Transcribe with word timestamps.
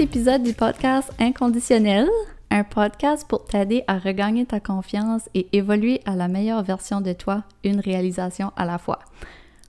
épisode 0.00 0.42
du 0.42 0.54
podcast 0.54 1.12
Inconditionnel, 1.20 2.08
un 2.50 2.64
podcast 2.64 3.26
pour 3.28 3.44
t'aider 3.44 3.84
à 3.86 3.98
regagner 3.98 4.44
ta 4.44 4.58
confiance 4.58 5.28
et 5.34 5.46
évoluer 5.52 6.00
à 6.04 6.16
la 6.16 6.26
meilleure 6.26 6.64
version 6.64 7.00
de 7.00 7.12
toi, 7.12 7.44
une 7.62 7.78
réalisation 7.78 8.50
à 8.56 8.64
la 8.64 8.78
fois. 8.78 8.98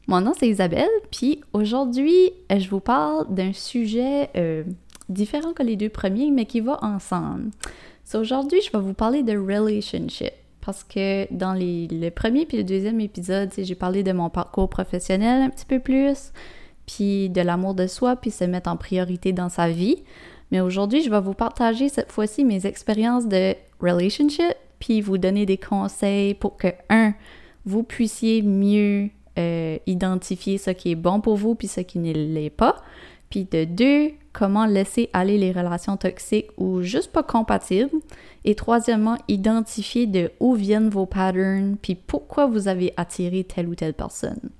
Mon 0.07 0.21
nom 0.21 0.33
c'est 0.37 0.47
Isabelle, 0.47 0.89
puis 1.11 1.41
aujourd'hui 1.53 2.31
je 2.49 2.67
vous 2.69 2.79
parle 2.79 3.31
d'un 3.33 3.53
sujet 3.53 4.29
euh, 4.35 4.63
différent 5.09 5.53
que 5.53 5.63
les 5.63 5.75
deux 5.75 5.89
premiers, 5.89 6.31
mais 6.31 6.45
qui 6.45 6.59
va 6.59 6.83
ensemble. 6.83 7.51
So, 8.03 8.19
aujourd'hui 8.19 8.61
je 8.61 8.75
vais 8.75 8.83
vous 8.83 8.93
parler 8.93 9.21
de 9.21 9.37
relationship 9.37 10.33
parce 10.61 10.83
que 10.83 11.31
dans 11.31 11.53
le 11.53 12.09
premier 12.09 12.47
puis 12.47 12.57
le 12.57 12.63
deuxième 12.63 12.99
épisode, 12.99 13.51
j'ai 13.55 13.75
parlé 13.75 14.01
de 14.01 14.11
mon 14.11 14.31
parcours 14.31 14.69
professionnel 14.69 15.43
un 15.43 15.49
petit 15.49 15.65
peu 15.65 15.79
plus, 15.79 16.31
puis 16.85 17.29
de 17.29 17.41
l'amour 17.41 17.73
de 17.73 17.87
soi, 17.87 18.15
puis 18.15 18.31
se 18.31 18.43
mettre 18.43 18.69
en 18.69 18.77
priorité 18.77 19.33
dans 19.33 19.49
sa 19.49 19.69
vie. 19.69 20.03
Mais 20.51 20.61
aujourd'hui, 20.61 21.01
je 21.01 21.09
vais 21.09 21.21
vous 21.21 21.33
partager 21.33 21.89
cette 21.89 22.11
fois-ci 22.11 22.45
mes 22.45 22.65
expériences 22.65 23.27
de 23.27 23.55
relationship, 23.79 24.55
puis 24.79 25.01
vous 25.01 25.17
donner 25.17 25.45
des 25.45 25.57
conseils 25.57 26.33
pour 26.33 26.57
que, 26.57 26.67
un, 26.89 27.13
vous 27.65 27.83
puissiez 27.83 28.41
mieux 28.41 29.09
euh, 29.37 29.77
identifier 29.85 30.57
ce 30.57 30.69
qui 30.69 30.91
est 30.91 30.95
bon 30.95 31.19
pour 31.19 31.35
vous, 31.35 31.55
puis 31.55 31.67
ce 31.67 31.81
qui 31.81 31.99
ne 31.99 32.13
l'est 32.13 32.49
pas. 32.49 32.77
Puis 33.29 33.47
de 33.51 33.65
deux, 33.65 34.11
comment 34.31 34.65
laisser 34.65 35.09
aller 35.13 35.37
les 35.37 35.51
relations 35.51 35.97
toxiques 35.97 36.49
ou 36.57 36.81
juste 36.81 37.11
pas 37.11 37.23
compatibles. 37.23 37.91
Et 38.43 38.55
troisièmement, 38.55 39.17
identifier 39.27 40.05
de 40.05 40.31
où 40.39 40.53
viennent 40.53 40.89
vos 40.89 41.05
patterns, 41.05 41.75
puis 41.81 41.95
pourquoi 41.95 42.45
vous 42.45 42.67
avez 42.67 42.93
attiré 42.97 43.43
telle 43.43 43.67
ou 43.67 43.75
telle 43.75 43.93
personne. 43.93 44.51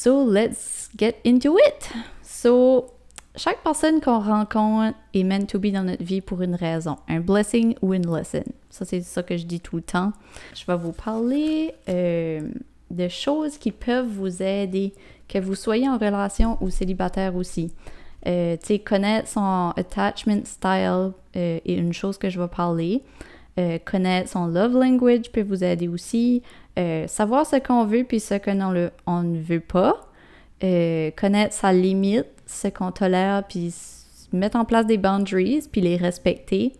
So, 0.00 0.22
let's 0.22 0.90
get 0.96 1.16
into 1.26 1.58
it. 1.58 1.90
So, 2.22 2.86
chaque 3.34 3.64
personne 3.64 4.00
qu'on 4.00 4.20
rencontre 4.20 4.96
est 5.12 5.24
meant 5.24 5.44
to 5.46 5.58
be 5.58 5.72
dans 5.72 5.82
notre 5.82 6.04
vie 6.04 6.20
pour 6.20 6.40
une 6.40 6.54
raison, 6.54 6.98
un 7.08 7.18
blessing 7.18 7.74
ou 7.82 7.94
une 7.94 8.06
lesson. 8.06 8.44
Ça, 8.70 8.84
c'est 8.84 9.00
ça 9.00 9.24
que 9.24 9.36
je 9.36 9.44
dis 9.44 9.58
tout 9.58 9.74
le 9.74 9.82
temps. 9.82 10.12
Je 10.54 10.64
vais 10.66 10.76
vous 10.76 10.92
parler 10.92 11.74
euh, 11.88 12.48
de 12.92 13.08
choses 13.08 13.58
qui 13.58 13.72
peuvent 13.72 14.06
vous 14.06 14.40
aider, 14.40 14.92
que 15.26 15.40
vous 15.40 15.56
soyez 15.56 15.88
en 15.88 15.98
relation 15.98 16.58
ou 16.60 16.70
célibataire 16.70 17.34
aussi. 17.34 17.72
Euh, 18.28 18.56
tu 18.56 18.66
sais, 18.66 18.78
connaître 18.78 19.26
son 19.26 19.72
attachment 19.76 20.44
style 20.44 21.10
euh, 21.34 21.58
est 21.64 21.74
une 21.74 21.92
chose 21.92 22.18
que 22.18 22.30
je 22.30 22.40
vais 22.40 22.46
parler. 22.46 23.02
Connaître 23.84 24.28
son 24.28 24.46
love 24.46 24.74
language 24.74 25.32
peut 25.32 25.42
vous 25.42 25.64
aider 25.64 25.88
aussi. 25.88 26.44
Euh, 26.78 27.06
savoir 27.06 27.46
ce 27.46 27.56
qu'on 27.56 27.84
veut 27.84 28.04
puis 28.04 28.20
ce 28.20 28.34
que 28.34 28.50
ne 28.50 29.38
veut 29.40 29.60
pas. 29.60 30.00
Euh, 30.62 31.10
connaître 31.16 31.54
sa 31.54 31.72
limite, 31.72 32.26
ce 32.46 32.68
qu'on 32.68 32.92
tolère, 32.92 33.44
puis 33.44 33.74
mettre 34.32 34.56
en 34.56 34.64
place 34.64 34.86
des 34.86 34.98
boundaries, 34.98 35.68
puis 35.70 35.80
les 35.80 35.96
respecter. 35.96 36.72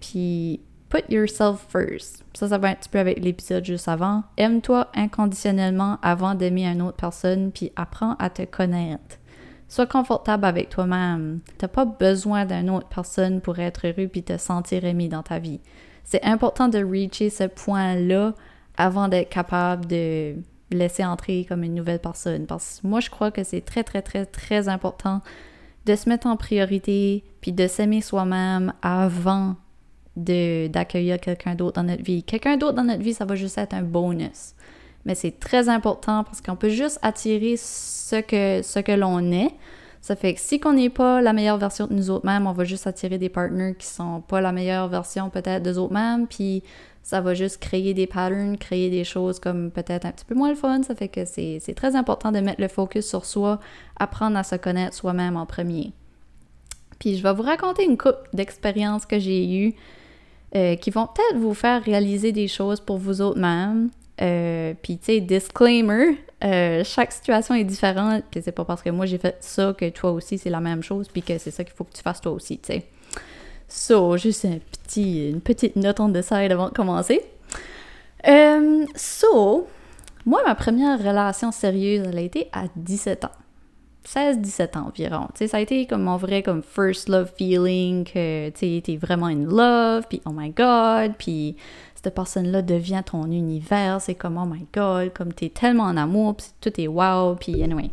puis 0.00 0.60
put 0.92 1.04
yourself 1.08 1.66
first. 1.68 2.22
Ça, 2.34 2.48
ça 2.48 2.58
va 2.58 2.68
un 2.68 2.74
petit 2.74 2.88
peu 2.88 2.98
avec 2.98 3.24
l'épisode 3.24 3.64
juste 3.64 3.88
avant. 3.88 4.24
Aime-toi 4.36 4.88
inconditionnellement 4.94 5.98
avant 6.02 6.34
d'aimer 6.34 6.66
une 6.66 6.82
autre 6.82 6.98
personne, 6.98 7.50
puis 7.50 7.72
apprends 7.76 8.14
à 8.18 8.28
te 8.28 8.42
connaître. 8.42 9.18
Sois 9.68 9.86
confortable 9.86 10.44
avec 10.44 10.68
toi-même. 10.68 11.40
T'as 11.56 11.68
pas 11.68 11.86
besoin 11.86 12.44
d'une 12.44 12.68
autre 12.68 12.88
personne 12.88 13.40
pour 13.40 13.58
être 13.58 13.86
heureux 13.86 14.06
puis 14.06 14.22
te 14.22 14.36
sentir 14.36 14.84
aimé 14.84 15.08
dans 15.08 15.22
ta 15.22 15.38
vie. 15.38 15.60
C'est 16.04 16.22
important 16.24 16.68
de 16.68 16.84
reacher 16.84 17.30
ce 17.30 17.44
point-là 17.44 18.34
avant 18.76 19.08
d'être 19.08 19.28
capable 19.28 19.86
de 19.86 20.36
laisser 20.70 21.04
entrer 21.04 21.44
comme 21.48 21.62
une 21.62 21.74
nouvelle 21.74 21.98
personne. 21.98 22.46
Parce 22.46 22.80
que 22.80 22.86
moi, 22.86 23.00
je 23.00 23.10
crois 23.10 23.30
que 23.30 23.44
c'est 23.44 23.60
très, 23.60 23.84
très, 23.84 24.02
très, 24.02 24.26
très 24.26 24.68
important 24.68 25.20
de 25.86 25.96
se 25.96 26.08
mettre 26.08 26.26
en 26.26 26.36
priorité 26.36 27.24
puis 27.40 27.52
de 27.52 27.66
s'aimer 27.66 28.00
soi-même 28.00 28.72
avant 28.82 29.56
d'accueillir 30.16 31.18
quelqu'un 31.18 31.54
d'autre 31.54 31.80
dans 31.80 31.88
notre 31.88 32.02
vie. 32.02 32.22
Quelqu'un 32.22 32.56
d'autre 32.56 32.74
dans 32.74 32.84
notre 32.84 33.02
vie, 33.02 33.14
ça 33.14 33.24
va 33.24 33.34
juste 33.34 33.58
être 33.58 33.74
un 33.74 33.82
bonus. 33.82 34.54
Mais 35.04 35.14
c'est 35.14 35.38
très 35.40 35.68
important 35.68 36.22
parce 36.22 36.40
qu'on 36.40 36.56
peut 36.56 36.68
juste 36.68 36.98
attirer 37.02 37.56
ce 37.56 38.20
que, 38.20 38.62
ce 38.62 38.78
que 38.78 38.92
l'on 38.92 39.32
est. 39.32 39.50
Ça 40.02 40.16
fait 40.16 40.34
que 40.34 40.40
si 40.40 40.60
on 40.64 40.72
n'est 40.72 40.90
pas 40.90 41.22
la 41.22 41.32
meilleure 41.32 41.58
version 41.58 41.86
de 41.86 41.94
nous 41.94 42.10
autres 42.10 42.26
mêmes, 42.26 42.48
on 42.48 42.52
va 42.52 42.64
juste 42.64 42.88
attirer 42.88 43.18
des 43.18 43.28
partenaires 43.28 43.76
qui 43.78 43.86
sont 43.86 44.20
pas 44.20 44.40
la 44.40 44.50
meilleure 44.50 44.88
version 44.88 45.30
peut-être 45.30 45.62
de 45.62 45.70
nous 45.70 45.78
autres 45.78 45.94
mêmes, 45.94 46.26
puis 46.26 46.64
ça 47.04 47.20
va 47.20 47.34
juste 47.34 47.58
créer 47.58 47.94
des 47.94 48.08
patterns, 48.08 48.58
créer 48.58 48.90
des 48.90 49.04
choses 49.04 49.38
comme 49.38 49.70
peut-être 49.70 50.04
un 50.04 50.10
petit 50.10 50.24
peu 50.24 50.34
moins 50.34 50.50
le 50.50 50.56
fun. 50.56 50.82
Ça 50.82 50.96
fait 50.96 51.06
que 51.06 51.24
c'est 51.24 51.74
très 51.76 51.94
important 51.94 52.32
de 52.32 52.40
mettre 52.40 52.60
le 52.60 52.66
focus 52.66 53.06
sur 53.06 53.24
soi, 53.24 53.60
apprendre 53.96 54.36
à 54.36 54.42
se 54.42 54.56
connaître 54.56 54.94
soi-même 54.94 55.36
en 55.36 55.46
premier. 55.46 55.92
Puis 56.98 57.16
je 57.16 57.22
vais 57.22 57.32
vous 57.32 57.42
raconter 57.42 57.84
une 57.84 57.96
couple 57.96 58.28
d'expériences 58.32 59.06
que 59.06 59.20
j'ai 59.20 59.48
eues 59.56 59.74
euh, 60.56 60.74
qui 60.74 60.90
vont 60.90 61.06
peut-être 61.06 61.40
vous 61.40 61.54
faire 61.54 61.82
réaliser 61.82 62.32
des 62.32 62.48
choses 62.48 62.80
pour 62.80 62.98
vous 62.98 63.20
autres 63.20 63.38
mêmes. 63.38 63.90
Euh, 64.20 64.74
puis 64.82 64.98
tu 64.98 65.06
sais, 65.06 65.20
disclaimer, 65.20 66.18
euh, 66.44 66.84
chaque 66.84 67.12
situation 67.12 67.54
est 67.54 67.64
différente, 67.64 68.24
puis 68.30 68.40
c'est 68.44 68.52
pas 68.52 68.64
parce 68.64 68.82
que 68.82 68.90
moi 68.90 69.06
j'ai 69.06 69.18
fait 69.18 69.36
ça 69.40 69.74
que 69.76 69.88
toi 69.88 70.12
aussi 70.12 70.36
c'est 70.36 70.50
la 70.50 70.60
même 70.60 70.82
chose, 70.82 71.08
puis 71.08 71.22
que 71.22 71.38
c'est 71.38 71.50
ça 71.50 71.64
qu'il 71.64 71.74
faut 71.74 71.84
que 71.84 71.94
tu 71.94 72.02
fasses 72.02 72.20
toi 72.20 72.32
aussi, 72.32 72.58
tu 72.58 72.74
sais. 72.74 72.84
So, 73.68 74.18
juste 74.18 74.46
une 74.96 75.40
petite 75.40 75.76
note 75.76 75.96
the 76.12 76.20
side 76.20 76.52
avant 76.52 76.68
de 76.68 76.74
commencer. 76.74 77.22
Euh, 78.28 78.84
so, 78.94 79.66
moi, 80.26 80.42
ma 80.46 80.54
première 80.54 80.98
relation 80.98 81.50
sérieuse, 81.50 82.06
elle 82.06 82.18
a 82.18 82.20
été 82.20 82.48
à 82.52 82.64
17 82.76 83.24
ans. 83.24 83.30
16-17 84.06 84.78
ans 84.78 84.88
environ. 84.88 85.26
Tu 85.34 85.38
sais, 85.38 85.48
ça 85.48 85.58
a 85.58 85.60
été 85.60 85.86
comme 85.86 86.02
mon 86.02 86.16
vrai 86.16 86.42
comme 86.42 86.62
first 86.62 87.08
love 87.08 87.30
feeling, 87.36 88.04
que 88.04 88.50
t'es 88.50 88.96
vraiment 88.96 89.26
in 89.26 89.46
love, 89.46 90.06
puis 90.08 90.20
oh 90.26 90.32
my 90.32 90.50
god, 90.50 91.14
puis 91.18 91.56
cette 91.94 92.14
personne-là 92.14 92.62
devient 92.62 93.02
ton 93.04 93.24
univers, 93.30 94.00
c'est 94.00 94.14
comme 94.14 94.38
oh 94.38 94.46
my 94.46 94.66
god, 94.74 95.12
comme 95.12 95.32
t'es 95.32 95.50
tellement 95.50 95.84
en 95.84 95.96
amour, 95.96 96.36
puis 96.36 96.46
tout 96.60 96.80
est 96.80 96.88
wow, 96.88 97.36
puis 97.36 97.62
anyway. 97.62 97.90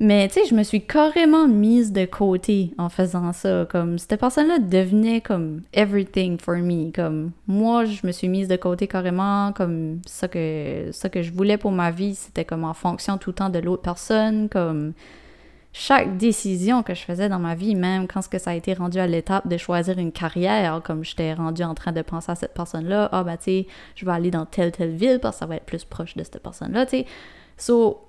Mais 0.00 0.26
tu 0.28 0.34
sais, 0.34 0.46
je 0.46 0.54
me 0.54 0.64
suis 0.64 0.84
carrément 0.84 1.46
mise 1.46 1.92
de 1.92 2.04
côté 2.04 2.74
en 2.76 2.88
faisant 2.88 3.32
ça. 3.32 3.66
Comme 3.70 3.98
cette 3.98 4.18
personne-là 4.18 4.58
devenait 4.58 5.20
comme 5.20 5.62
everything 5.72 6.38
for 6.38 6.56
me. 6.56 6.90
Comme 6.90 7.30
moi, 7.46 7.84
je 7.84 8.04
me 8.06 8.12
suis 8.12 8.28
mise 8.28 8.48
de 8.48 8.56
côté 8.56 8.88
carrément. 8.88 9.52
Comme 9.52 10.00
ça 10.06 10.26
que, 10.26 10.88
ça 10.92 11.08
que 11.08 11.22
je 11.22 11.32
voulais 11.32 11.56
pour 11.56 11.70
ma 11.70 11.90
vie, 11.90 12.14
c'était 12.14 12.44
comme 12.44 12.64
en 12.64 12.74
fonction 12.74 13.16
tout 13.16 13.30
le 13.30 13.34
temps 13.34 13.50
de 13.50 13.60
l'autre 13.60 13.82
personne. 13.82 14.48
Comme 14.48 14.92
chaque 15.72 16.18
décision 16.18 16.82
que 16.82 16.94
je 16.94 17.02
faisais 17.02 17.28
dans 17.28 17.38
ma 17.38 17.54
vie, 17.54 17.74
même 17.74 18.06
quand 18.06 18.22
ce 18.22 18.28
que 18.28 18.38
ça 18.38 18.50
a 18.50 18.54
été 18.54 18.74
rendu 18.74 18.98
à 18.98 19.06
l'étape 19.06 19.48
de 19.48 19.56
choisir 19.56 19.98
une 19.98 20.12
carrière, 20.12 20.82
comme 20.84 21.02
j'étais 21.02 21.32
rendue 21.32 21.62
en 21.62 21.74
train 21.74 21.92
de 21.92 22.02
penser 22.02 22.30
à 22.30 22.34
cette 22.34 22.52
personne-là, 22.54 23.08
ah 23.10 23.24
bah 23.24 23.32
ben, 23.32 23.36
tu 23.38 23.44
sais, 23.44 23.66
je 23.94 24.04
vais 24.04 24.12
aller 24.12 24.30
dans 24.30 24.44
telle 24.44 24.72
telle 24.72 24.94
ville 24.94 25.18
parce 25.18 25.36
que 25.36 25.40
ça 25.40 25.46
va 25.46 25.56
être 25.56 25.64
plus 25.64 25.84
proche 25.84 26.14
de 26.14 26.22
cette 26.22 26.42
personne-là, 26.42 26.84
tu 26.86 26.98
sais. 26.98 27.06
So, 27.56 28.00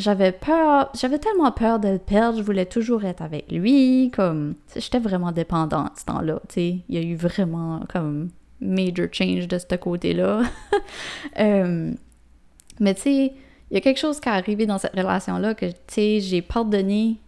j'avais 0.00 0.32
peur, 0.32 0.90
j'avais 0.94 1.18
tellement 1.18 1.52
peur 1.52 1.78
de 1.78 1.88
le 1.88 1.98
perdre, 1.98 2.38
je 2.38 2.42
voulais 2.42 2.66
toujours 2.66 3.04
être 3.04 3.22
avec 3.22 3.50
lui, 3.50 4.10
comme, 4.14 4.54
j'étais 4.74 4.98
vraiment 4.98 5.32
dépendante 5.32 5.92
ce 5.98 6.04
temps-là, 6.06 6.40
tu 6.48 6.54
sais, 6.54 6.78
il 6.88 6.94
y 6.94 6.98
a 6.98 7.02
eu 7.02 7.14
vraiment, 7.14 7.80
comme, 7.92 8.30
major 8.60 9.06
change 9.12 9.48
de 9.48 9.58
ce 9.58 9.74
côté-là. 9.76 10.42
Euh, 11.38 11.92
mais 12.80 12.94
tu 12.94 13.02
sais, 13.02 13.32
il 13.70 13.74
y 13.74 13.76
a 13.76 13.80
quelque 13.80 13.98
chose 13.98 14.20
qui 14.20 14.28
est 14.28 14.32
arrivé 14.32 14.66
dans 14.66 14.78
cette 14.78 14.94
relation-là 14.94 15.54
que, 15.54 15.66
tu 15.66 15.74
sais, 15.88 16.20
j'ai 16.20 16.42
pardonné 16.42 17.18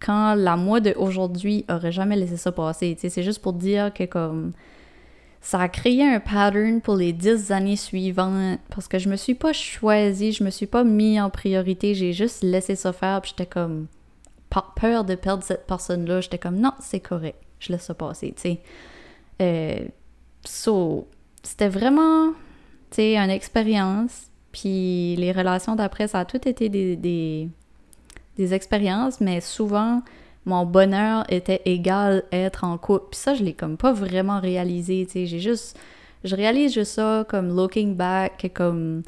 quand 0.00 0.34
la 0.34 0.56
moi 0.56 0.80
d'aujourd'hui 0.80 1.64
aurait 1.68 1.92
jamais 1.92 2.16
laissé 2.16 2.36
ça 2.36 2.50
passer, 2.50 2.94
tu 2.94 3.02
sais, 3.02 3.08
c'est 3.08 3.22
juste 3.22 3.40
pour 3.40 3.52
dire 3.52 3.92
que, 3.92 4.04
comme, 4.04 4.52
ça 5.40 5.60
a 5.60 5.68
créé 5.68 6.04
un 6.04 6.20
pattern 6.20 6.80
pour 6.80 6.96
les 6.96 7.12
dix 7.12 7.50
années 7.50 7.76
suivantes 7.76 8.60
parce 8.68 8.88
que 8.88 8.98
je 8.98 9.08
me 9.08 9.16
suis 9.16 9.34
pas 9.34 9.52
choisie, 9.52 10.32
je 10.32 10.44
me 10.44 10.50
suis 10.50 10.66
pas 10.66 10.84
mis 10.84 11.20
en 11.20 11.30
priorité, 11.30 11.94
j'ai 11.94 12.12
juste 12.12 12.42
laissé 12.42 12.76
ça 12.76 12.92
faire, 12.92 13.22
puis 13.22 13.30
j'étais 13.30 13.50
comme 13.50 13.86
par 14.50 14.74
peur 14.74 15.04
de 15.04 15.14
perdre 15.14 15.42
cette 15.42 15.66
personne-là, 15.66 16.20
j'étais 16.20 16.38
comme 16.38 16.56
non, 16.56 16.72
c'est 16.80 17.00
correct, 17.00 17.38
je 17.58 17.72
laisse 17.72 17.84
ça 17.84 17.94
passer, 17.94 18.32
tu 18.36 18.42
sais. 18.42 18.60
Euh, 19.40 19.88
so, 20.44 21.08
c'était 21.42 21.68
vraiment, 21.68 22.32
tu 22.90 22.96
sais, 22.96 23.16
une 23.16 23.30
expérience, 23.30 24.26
puis 24.52 25.16
les 25.16 25.32
relations 25.32 25.74
d'après, 25.74 26.08
ça 26.08 26.20
a 26.20 26.24
tout 26.26 26.46
été 26.46 26.68
des, 26.68 26.96
des, 26.96 27.48
des 28.36 28.52
expériences, 28.52 29.20
mais 29.20 29.40
souvent, 29.40 30.02
mon 30.46 30.64
bonheur 30.64 31.24
était 31.28 31.62
égal 31.64 32.24
à 32.32 32.36
être 32.36 32.64
en 32.64 32.78
couple. 32.78 33.06
Puis 33.10 33.20
ça, 33.20 33.34
je 33.34 33.44
l'ai 33.44 33.52
comme 33.52 33.76
pas 33.76 33.92
vraiment 33.92 34.40
réalisé. 34.40 35.06
J'ai 35.12 35.26
juste... 35.38 35.78
Je 36.22 36.36
réalise 36.36 36.74
juste 36.74 36.92
ça 36.92 37.24
comme 37.28 37.54
looking 37.54 37.94
back, 37.94 38.50
comme... 38.54 39.02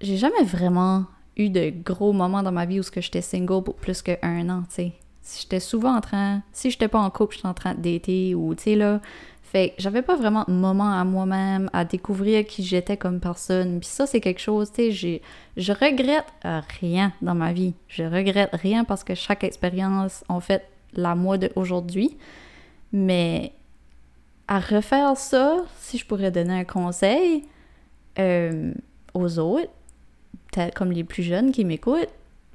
J'ai 0.00 0.16
jamais 0.16 0.42
vraiment 0.42 1.04
eu 1.36 1.50
de 1.50 1.72
gros 1.84 2.12
moments 2.12 2.42
dans 2.42 2.52
ma 2.52 2.66
vie 2.66 2.80
où 2.80 2.82
j'étais 2.82 3.22
single 3.22 3.62
pour 3.62 3.76
plus 3.76 4.02
qu'un 4.02 4.48
an, 4.48 4.62
tu 4.68 4.74
sais. 4.74 4.92
J'étais 5.40 5.60
souvent 5.60 5.96
en 5.96 6.00
train... 6.00 6.42
Si 6.52 6.70
j'étais 6.70 6.88
pas 6.88 7.00
en 7.00 7.10
couple, 7.10 7.36
j'étais 7.36 7.48
en 7.48 7.54
train 7.54 7.74
de 7.74 7.80
dater 7.80 8.34
ou, 8.34 8.54
tu 8.54 8.74
là... 8.76 9.00
Fait 9.46 9.70
que 9.70 9.74
j'avais 9.78 10.02
pas 10.02 10.16
vraiment 10.16 10.44
de 10.48 10.52
moment 10.52 10.92
à 10.92 11.04
moi-même, 11.04 11.70
à 11.72 11.84
découvrir 11.84 12.44
qui 12.44 12.64
j'étais 12.64 12.96
comme 12.96 13.20
personne. 13.20 13.78
Puis 13.78 13.88
ça, 13.88 14.04
c'est 14.04 14.20
quelque 14.20 14.40
chose, 14.40 14.72
tu 14.72 14.92
sais, 14.92 15.20
je 15.56 15.72
regrette 15.72 16.26
rien 16.80 17.12
dans 17.22 17.36
ma 17.36 17.52
vie. 17.52 17.74
Je 17.86 18.02
regrette 18.02 18.50
rien 18.54 18.82
parce 18.82 19.04
que 19.04 19.14
chaque 19.14 19.44
expérience, 19.44 20.24
en 20.28 20.40
fait, 20.40 20.68
la 20.94 21.14
moi 21.14 21.38
d'aujourd'hui. 21.38 22.16
Mais 22.92 23.52
à 24.48 24.58
refaire 24.58 25.16
ça, 25.16 25.58
si 25.78 25.96
je 25.96 26.06
pourrais 26.06 26.32
donner 26.32 26.54
un 26.54 26.64
conseil 26.64 27.44
euh, 28.18 28.72
aux 29.14 29.38
autres, 29.38 29.70
comme 30.74 30.90
les 30.90 31.04
plus 31.04 31.22
jeunes 31.22 31.52
qui 31.52 31.64
m'écoutent, 31.64 32.08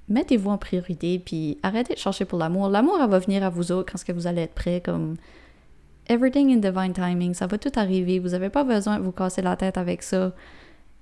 mettez-vous 0.09 0.49
en 0.49 0.57
priorité, 0.57 1.19
puis 1.19 1.57
arrêtez 1.63 1.94
de 1.94 1.99
chercher 1.99 2.25
pour 2.25 2.37
l'amour. 2.37 2.67
L'amour, 2.67 2.99
elle 3.01 3.09
va 3.09 3.19
venir 3.19 3.44
à 3.44 3.49
vous 3.49 3.71
autres 3.71 3.94
quand 3.94 4.13
vous 4.13 4.27
allez 4.27 4.41
être 4.41 4.55
prêt, 4.55 4.81
comme 4.83 5.15
everything 6.07 6.51
in 6.51 6.57
divine 6.57 6.94
timing, 6.94 7.33
ça 7.33 7.48
va 7.48 7.57
tout 7.57 7.71
arriver. 7.75 8.19
Vous 8.19 8.30
n'avez 8.30 8.50
pas 8.50 8.63
besoin 8.63 9.00
de 9.00 9.03
vous 9.03 9.12
casser 9.12 9.42
la 9.42 9.56
tête 9.56 9.77
avec 9.77 10.03
ça. 10.03 10.33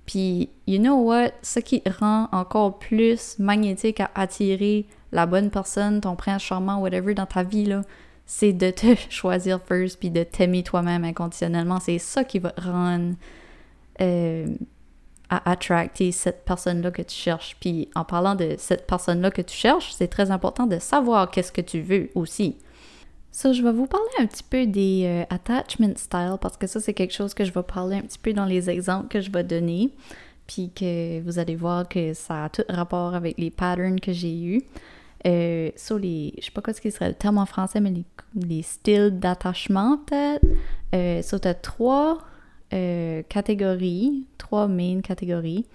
Puis, 0.06 0.50
you 0.66 0.80
know 0.80 0.96
what? 0.96 1.32
Ce 1.42 1.60
qui 1.60 1.84
rend 2.00 2.28
encore 2.32 2.80
plus 2.80 3.38
magnétique 3.38 4.00
à 4.00 4.10
attirer 4.16 4.88
la 5.12 5.26
bonne 5.26 5.50
personne, 5.50 6.02
ton 6.02 6.16
prince 6.16 6.42
charmant, 6.42 6.80
whatever, 6.80 7.14
dans 7.14 7.26
ta 7.26 7.44
vie, 7.44 7.66
là, 7.66 7.82
c'est 8.26 8.54
de 8.54 8.72
te 8.72 8.96
choisir 9.10 9.60
first, 9.68 10.00
puis 10.00 10.10
de 10.10 10.24
t'aimer 10.24 10.64
toi-même 10.64 11.04
inconditionnellement. 11.04 11.80
C'est 11.80 12.00
ça 12.00 12.24
qui 12.24 12.40
va 12.40 12.54
rendre 12.58 13.16
euh, 14.02 14.48
à 15.30 15.52
attracter 15.52 16.12
cette 16.12 16.44
personne-là 16.44 16.92
que 16.92 17.02
tu 17.02 17.16
cherches. 17.16 17.56
Puis 17.60 17.90
en 17.96 18.04
parlant 18.04 18.36
de 18.36 18.56
cette 18.58 18.88
personne-là 18.88 19.32
que 19.32 19.42
tu 19.42 19.56
cherches, 19.56 19.92
c'est 19.94 20.08
très 20.08 20.32
important 20.32 20.66
de 20.66 20.80
savoir 20.80 21.30
qu'est-ce 21.30 21.52
que 21.52 21.62
tu 21.62 21.82
veux 21.82 22.10
aussi. 22.16 22.58
Ça, 23.32 23.54
je 23.54 23.62
vais 23.62 23.72
vous 23.72 23.86
parler 23.86 24.08
un 24.20 24.26
petit 24.26 24.44
peu 24.44 24.66
des 24.66 25.04
euh, 25.06 25.24
attachment 25.30 25.96
styles 25.96 26.38
parce 26.42 26.58
que 26.58 26.68
ça, 26.68 26.80
c'est 26.80 26.94
quelque 26.94 27.14
chose 27.14 27.34
que 27.34 27.46
je 27.46 27.54
vais 27.54 27.64
parler 27.64 27.98
un 27.98 28.02
petit 28.02 28.20
peu 28.20 28.34
dans 28.34 28.46
les 28.46 28.70
exemples 28.70 29.08
que 29.08 29.22
je 29.22 29.32
vais 29.32 29.44
donner. 29.44 29.92
Puis 30.48 30.72
que 30.76 31.22
vous 31.22 31.38
allez 31.38 31.56
voir 31.56 31.88
que 31.88 32.14
ça 32.16 32.46
a 32.46 32.50
tout 32.50 32.64
rapport 32.70 33.14
avec 33.14 33.38
les 33.38 33.52
patterns 33.52 34.00
que 34.00 34.12
j'ai 34.12 34.42
eus. 34.42 34.64
Euh, 35.28 35.70
sur 35.76 36.00
les, 36.00 36.34
je 36.40 36.46
sais 36.46 36.52
pas 36.52 36.62
quoi 36.62 36.74
ce 36.74 36.80
qui 36.80 36.92
serait 36.92 37.10
le 37.10 37.14
terme 37.14 37.38
en 37.38 37.46
français, 37.46 37.82
mais 37.82 37.94
les, 38.36 38.62
styles 38.62 39.20
d'attachement 39.20 39.98
peut-être. 40.06 40.46
Euh, 40.96 41.22
tu 41.22 41.48
as 41.48 41.54
trois 41.54 42.20
euh, 42.74 43.22
catégories, 43.28 44.26
trois 44.38 44.68
main 44.68 45.02
catégories. 45.02 45.66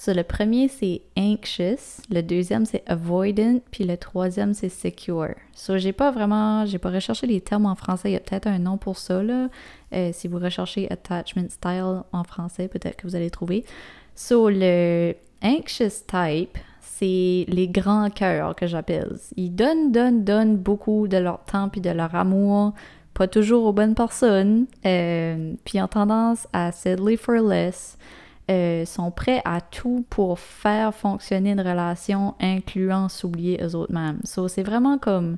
So, 0.00 0.14
le 0.14 0.22
premier, 0.22 0.68
c'est 0.68 1.02
anxious, 1.14 2.00
le 2.10 2.22
deuxième, 2.22 2.64
c'est 2.64 2.82
avoidant, 2.86 3.60
puis 3.70 3.84
le 3.84 3.98
troisième, 3.98 4.54
c'est 4.54 4.70
secure. 4.70 5.34
So, 5.52 5.76
j'ai 5.76 5.92
pas 5.92 6.10
vraiment, 6.10 6.64
j'ai 6.64 6.78
pas 6.78 6.88
recherché 6.88 7.26
les 7.26 7.42
termes 7.42 7.66
en 7.66 7.74
français, 7.74 8.08
il 8.08 8.12
y 8.14 8.16
a 8.16 8.20
peut-être 8.20 8.46
un 8.46 8.60
nom 8.60 8.78
pour 8.78 8.96
ça, 8.96 9.22
là. 9.22 9.50
Euh, 9.92 10.08
si 10.14 10.26
vous 10.26 10.38
recherchez 10.38 10.90
attachment 10.90 11.50
style 11.50 12.00
en 12.12 12.24
français, 12.24 12.66
peut-être 12.68 12.96
que 12.96 13.06
vous 13.06 13.14
allez 13.14 13.28
trouver. 13.28 13.66
So, 14.14 14.48
le 14.48 15.12
anxious 15.42 16.06
type, 16.06 16.56
c'est 16.80 17.44
les 17.46 17.68
grands 17.68 18.08
cœurs 18.08 18.56
que 18.56 18.66
j'appelle. 18.66 19.18
Ils 19.36 19.54
donnent, 19.54 19.92
donnent, 19.92 20.24
donnent 20.24 20.56
beaucoup 20.56 21.08
de 21.08 21.18
leur 21.18 21.44
temps 21.44 21.68
puis 21.68 21.82
de 21.82 21.90
leur 21.90 22.14
amour 22.14 22.72
pas 23.12 23.28
toujours 23.28 23.66
aux 23.66 23.72
bonnes 23.74 23.94
personnes, 23.94 24.66
euh, 24.86 25.52
puis 25.64 25.82
ont 25.82 25.88
tendance 25.88 26.46
à 26.54 26.72
settle 26.72 27.18
for 27.18 27.34
less, 27.34 27.98
euh, 28.50 28.84
sont 28.84 29.10
prêts 29.10 29.40
à 29.44 29.60
tout 29.60 30.04
pour 30.10 30.38
faire 30.38 30.94
fonctionner 30.94 31.52
une 31.52 31.60
relation, 31.60 32.34
incluant 32.40 33.08
s'oublier 33.08 33.62
eux 33.62 33.76
autres 33.76 33.92
mêmes. 33.92 34.20
So, 34.24 34.48
c'est 34.48 34.62
vraiment 34.62 34.98
comme. 34.98 35.36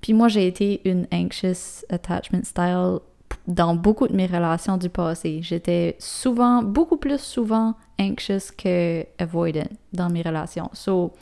Puis 0.00 0.12
moi, 0.12 0.28
j'ai 0.28 0.46
été 0.46 0.80
une 0.84 1.06
anxious 1.12 1.84
attachment 1.88 2.42
style 2.42 2.98
dans 3.46 3.74
beaucoup 3.74 4.08
de 4.08 4.14
mes 4.14 4.26
relations 4.26 4.76
du 4.76 4.88
passé. 4.88 5.40
J'étais 5.42 5.96
souvent, 5.98 6.62
beaucoup 6.62 6.96
plus 6.96 7.20
souvent 7.20 7.74
anxious 8.00 8.52
que 8.56 9.04
avoidant 9.18 9.68
dans 9.92 10.10
mes 10.10 10.22
relations. 10.22 10.70
So, 10.72 11.12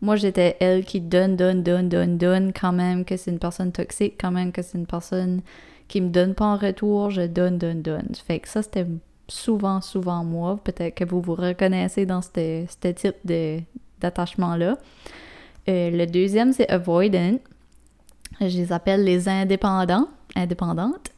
moi, 0.00 0.16
j'étais 0.16 0.56
elle 0.60 0.84
qui 0.84 1.00
donne, 1.00 1.36
donne, 1.36 1.62
donne, 1.62 1.88
donne, 1.88 2.18
donne, 2.18 2.52
quand 2.52 2.72
même 2.72 3.04
que 3.04 3.16
c'est 3.16 3.30
une 3.30 3.38
personne 3.38 3.72
toxique, 3.72 4.14
quand 4.20 4.32
même 4.32 4.52
que 4.52 4.62
c'est 4.62 4.78
une 4.78 4.86
personne 4.86 5.42
qui 5.86 6.00
me 6.00 6.08
donne 6.08 6.34
pas 6.34 6.46
en 6.46 6.56
retour, 6.56 7.10
je 7.10 7.22
donne, 7.22 7.58
donne, 7.58 7.82
donne. 7.82 8.08
Fait 8.26 8.40
que 8.40 8.48
ça, 8.48 8.62
c'était 8.62 8.86
souvent, 9.32 9.80
souvent 9.80 10.24
moi. 10.24 10.58
Peut-être 10.62 10.94
que 10.94 11.04
vous 11.04 11.20
vous 11.20 11.34
reconnaissez 11.34 12.06
dans 12.06 12.22
ce, 12.22 12.66
type 12.92 13.16
d'attachement-là. 14.00 14.78
Euh, 15.68 15.90
le 15.90 16.06
deuxième, 16.06 16.52
c'est 16.52 16.68
avoidant. 16.68 17.38
Je 18.40 18.56
les 18.58 18.72
appelle 18.72 19.04
les 19.04 19.28
indépendants, 19.28 20.08
indépendantes. 20.34 21.10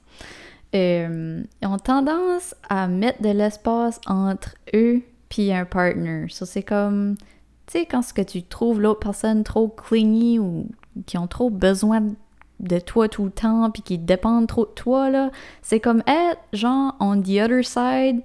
Euh, 0.75 1.43
ils 1.63 1.69
ont 1.69 1.79
tendance 1.79 2.55
à 2.69 2.89
mettre 2.89 3.23
de 3.23 3.31
l'espace 3.31 4.01
entre 4.07 4.55
eux 4.75 5.03
puis 5.29 5.53
un 5.53 5.65
partner. 5.65 6.27
Ça, 6.29 6.47
c'est 6.47 6.63
comme 6.63 7.17
tu 7.67 7.79
sais, 7.79 7.87
quand 7.87 8.03
ce 8.03 8.13
que 8.13 8.23
tu 8.23 8.43
trouves 8.43 8.81
l'autre 8.81 9.01
personne 9.01 9.43
trop 9.43 9.69
clingy 9.69 10.39
ou 10.39 10.69
qui 11.07 11.17
ont 11.17 11.27
trop 11.27 11.49
besoin 11.49 12.03
de 12.61 12.79
toi 12.79 13.09
tout 13.09 13.25
le 13.25 13.31
temps 13.31 13.71
puis 13.71 13.83
qui 13.83 13.99
dépendent 13.99 14.47
trop 14.47 14.67
de 14.67 14.71
toi, 14.71 15.11
là, 15.11 15.31
c'est 15.63 15.81
comme 15.81 16.03
être 16.07 16.41
genre 16.53 16.95
on 17.01 17.21
the 17.21 17.41
other 17.41 17.65
side 17.65 18.23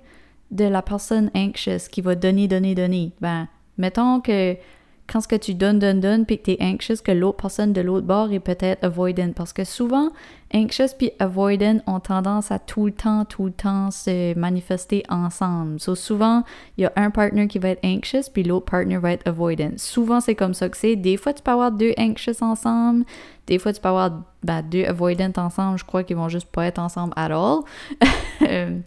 de 0.51 0.65
la 0.65 0.81
personne 0.81 1.29
anxious 1.35 1.89
qui 1.91 2.01
va 2.01 2.15
donner, 2.15 2.47
donner, 2.47 2.75
donner. 2.75 3.11
Ben, 3.21 3.47
mettons 3.77 4.19
que 4.19 4.55
quand 5.11 5.21
ce 5.21 5.27
que 5.27 5.35
tu 5.35 5.55
donnes, 5.55 5.79
donnes, 5.79 5.99
donnes, 5.99 6.25
puis 6.25 6.37
que 6.37 6.43
tu 6.43 6.51
es 6.51 6.63
anxious, 6.63 7.01
que 7.03 7.11
l'autre 7.11 7.37
personne 7.37 7.73
de 7.73 7.81
l'autre 7.81 8.05
bord 8.05 8.31
est 8.31 8.39
peut-être 8.39 8.83
avoidant. 8.83 9.31
Parce 9.35 9.53
que 9.53 9.63
souvent, 9.63 10.11
anxious 10.53 10.93
puis 10.97 11.11
avoidant 11.19 11.79
ont 11.87 11.99
tendance 11.99 12.51
à 12.51 12.59
tout 12.59 12.85
le 12.85 12.91
temps, 12.91 13.25
tout 13.25 13.45
le 13.45 13.51
temps 13.51 13.91
se 13.91 14.37
manifester 14.37 15.03
ensemble. 15.09 15.79
So, 15.79 15.95
souvent, 15.95 16.43
il 16.77 16.83
y 16.83 16.85
a 16.85 16.93
un 16.95 17.09
partner 17.09 17.47
qui 17.47 17.59
va 17.59 17.69
être 17.69 17.83
anxious, 17.83 18.29
puis 18.31 18.43
l'autre 18.43 18.65
partner 18.65 18.97
va 18.97 19.13
être 19.13 19.27
avoidant. 19.27 19.71
Souvent, 19.77 20.19
c'est 20.19 20.35
comme 20.35 20.53
ça 20.53 20.69
que 20.69 20.77
c'est. 20.77 20.95
Des 20.95 21.17
fois, 21.17 21.33
tu 21.33 21.41
peux 21.41 21.51
avoir 21.51 21.71
deux 21.71 21.93
anxious 21.97 22.41
ensemble. 22.41 23.05
Des 23.47 23.57
fois, 23.57 23.73
tu 23.73 23.81
peux 23.81 23.89
avoir 23.89 24.11
ben, 24.43 24.61
deux 24.61 24.85
avoidant 24.85 25.31
ensemble. 25.37 25.79
Je 25.79 25.85
crois 25.85 26.03
qu'ils 26.03 26.17
vont 26.17 26.29
juste 26.29 26.51
pas 26.51 26.65
être 26.65 26.79
ensemble 26.79 27.13
at 27.15 27.31
all. 27.31 27.61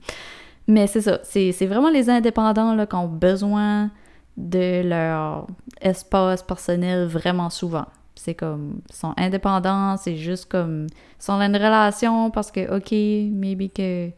Mais 0.68 0.86
c'est 0.86 1.00
ça. 1.00 1.18
C'est 1.24 1.66
vraiment 1.66 1.90
les 1.90 2.08
indépendants 2.08 2.86
qui 2.86 2.94
ont 2.94 3.08
besoin 3.08 3.90
de 4.36 4.82
leur 4.82 5.46
espace 5.80 6.42
personnel 6.42 7.06
vraiment 7.06 7.50
souvent. 7.50 7.86
C'est 8.14 8.34
comme, 8.34 8.80
ils 8.88 8.94
sont 8.94 9.14
indépendants, 9.16 9.96
c'est 9.96 10.16
juste 10.16 10.46
comme, 10.46 10.86
ils 10.90 11.24
sont 11.24 11.38
dans 11.38 11.44
une 11.44 11.56
relation 11.56 12.30
parce 12.30 12.50
que, 12.50 12.76
ok, 12.76 12.92
maybe 13.32 13.72
que 13.72 14.10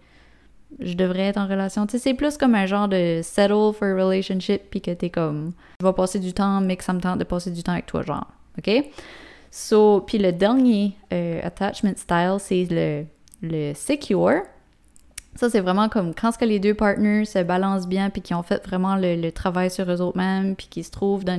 je 0.80 0.94
devrais 0.94 1.26
être 1.28 1.38
en 1.38 1.47
relation. 1.47 1.87
Tu 1.87 1.92
sais, 1.92 1.99
c'est 1.99 2.14
plus 2.14 2.37
comme 2.37 2.54
un 2.54 2.66
genre 2.66 2.88
de 2.88 3.21
settle 3.23 3.73
for 3.73 3.88
a 3.88 3.94
relationship, 3.94 4.62
puis 4.71 4.80
que 4.80 4.90
t'es 4.90 5.11
comme, 5.11 5.52
je 5.80 5.87
vais 5.87 5.92
passer 5.92 6.18
du 6.18 6.33
temps, 6.33 6.61
mais 6.61 6.76
que 6.76 6.85
ça 6.85 6.92
me 6.92 7.00
tente 7.00 7.18
de 7.18 7.25
passer 7.25 7.50
du 7.50 7.62
temps 7.62 7.73
avec 7.73 7.87
toi, 7.87 8.02
genre. 8.02 8.26
OK? 8.59 8.90
So, 9.50 10.00
puis 10.00 10.18
le 10.18 10.33
dernier 10.33 10.97
euh, 11.12 11.40
attachment 11.44 11.97
style, 11.97 12.37
c'est 12.38 12.66
le, 12.71 13.04
le 13.42 13.73
secure. 13.75 14.42
Ça, 15.37 15.50
c'est 15.50 15.61
vraiment 15.61 15.88
comme 15.88 16.14
quand 16.14 16.33
ce 16.33 16.38
que 16.38 16.45
les 16.45 16.61
deux 16.61 16.75
partners 16.75 17.25
se 17.25 17.43
balancent 17.43 17.88
bien, 17.88 18.11
puis 18.11 18.23
qui 18.23 18.35
ont 18.35 18.43
fait 18.43 18.64
vraiment 18.67 18.97
le, 18.97 19.31
travail 19.31 19.71
sur 19.71 19.91
eux 19.91 20.12
mêmes, 20.14 20.55
puis 20.55 20.69
qui 20.71 20.85
se 20.85 20.91
trouvent 20.91 21.25
dans 21.25 21.35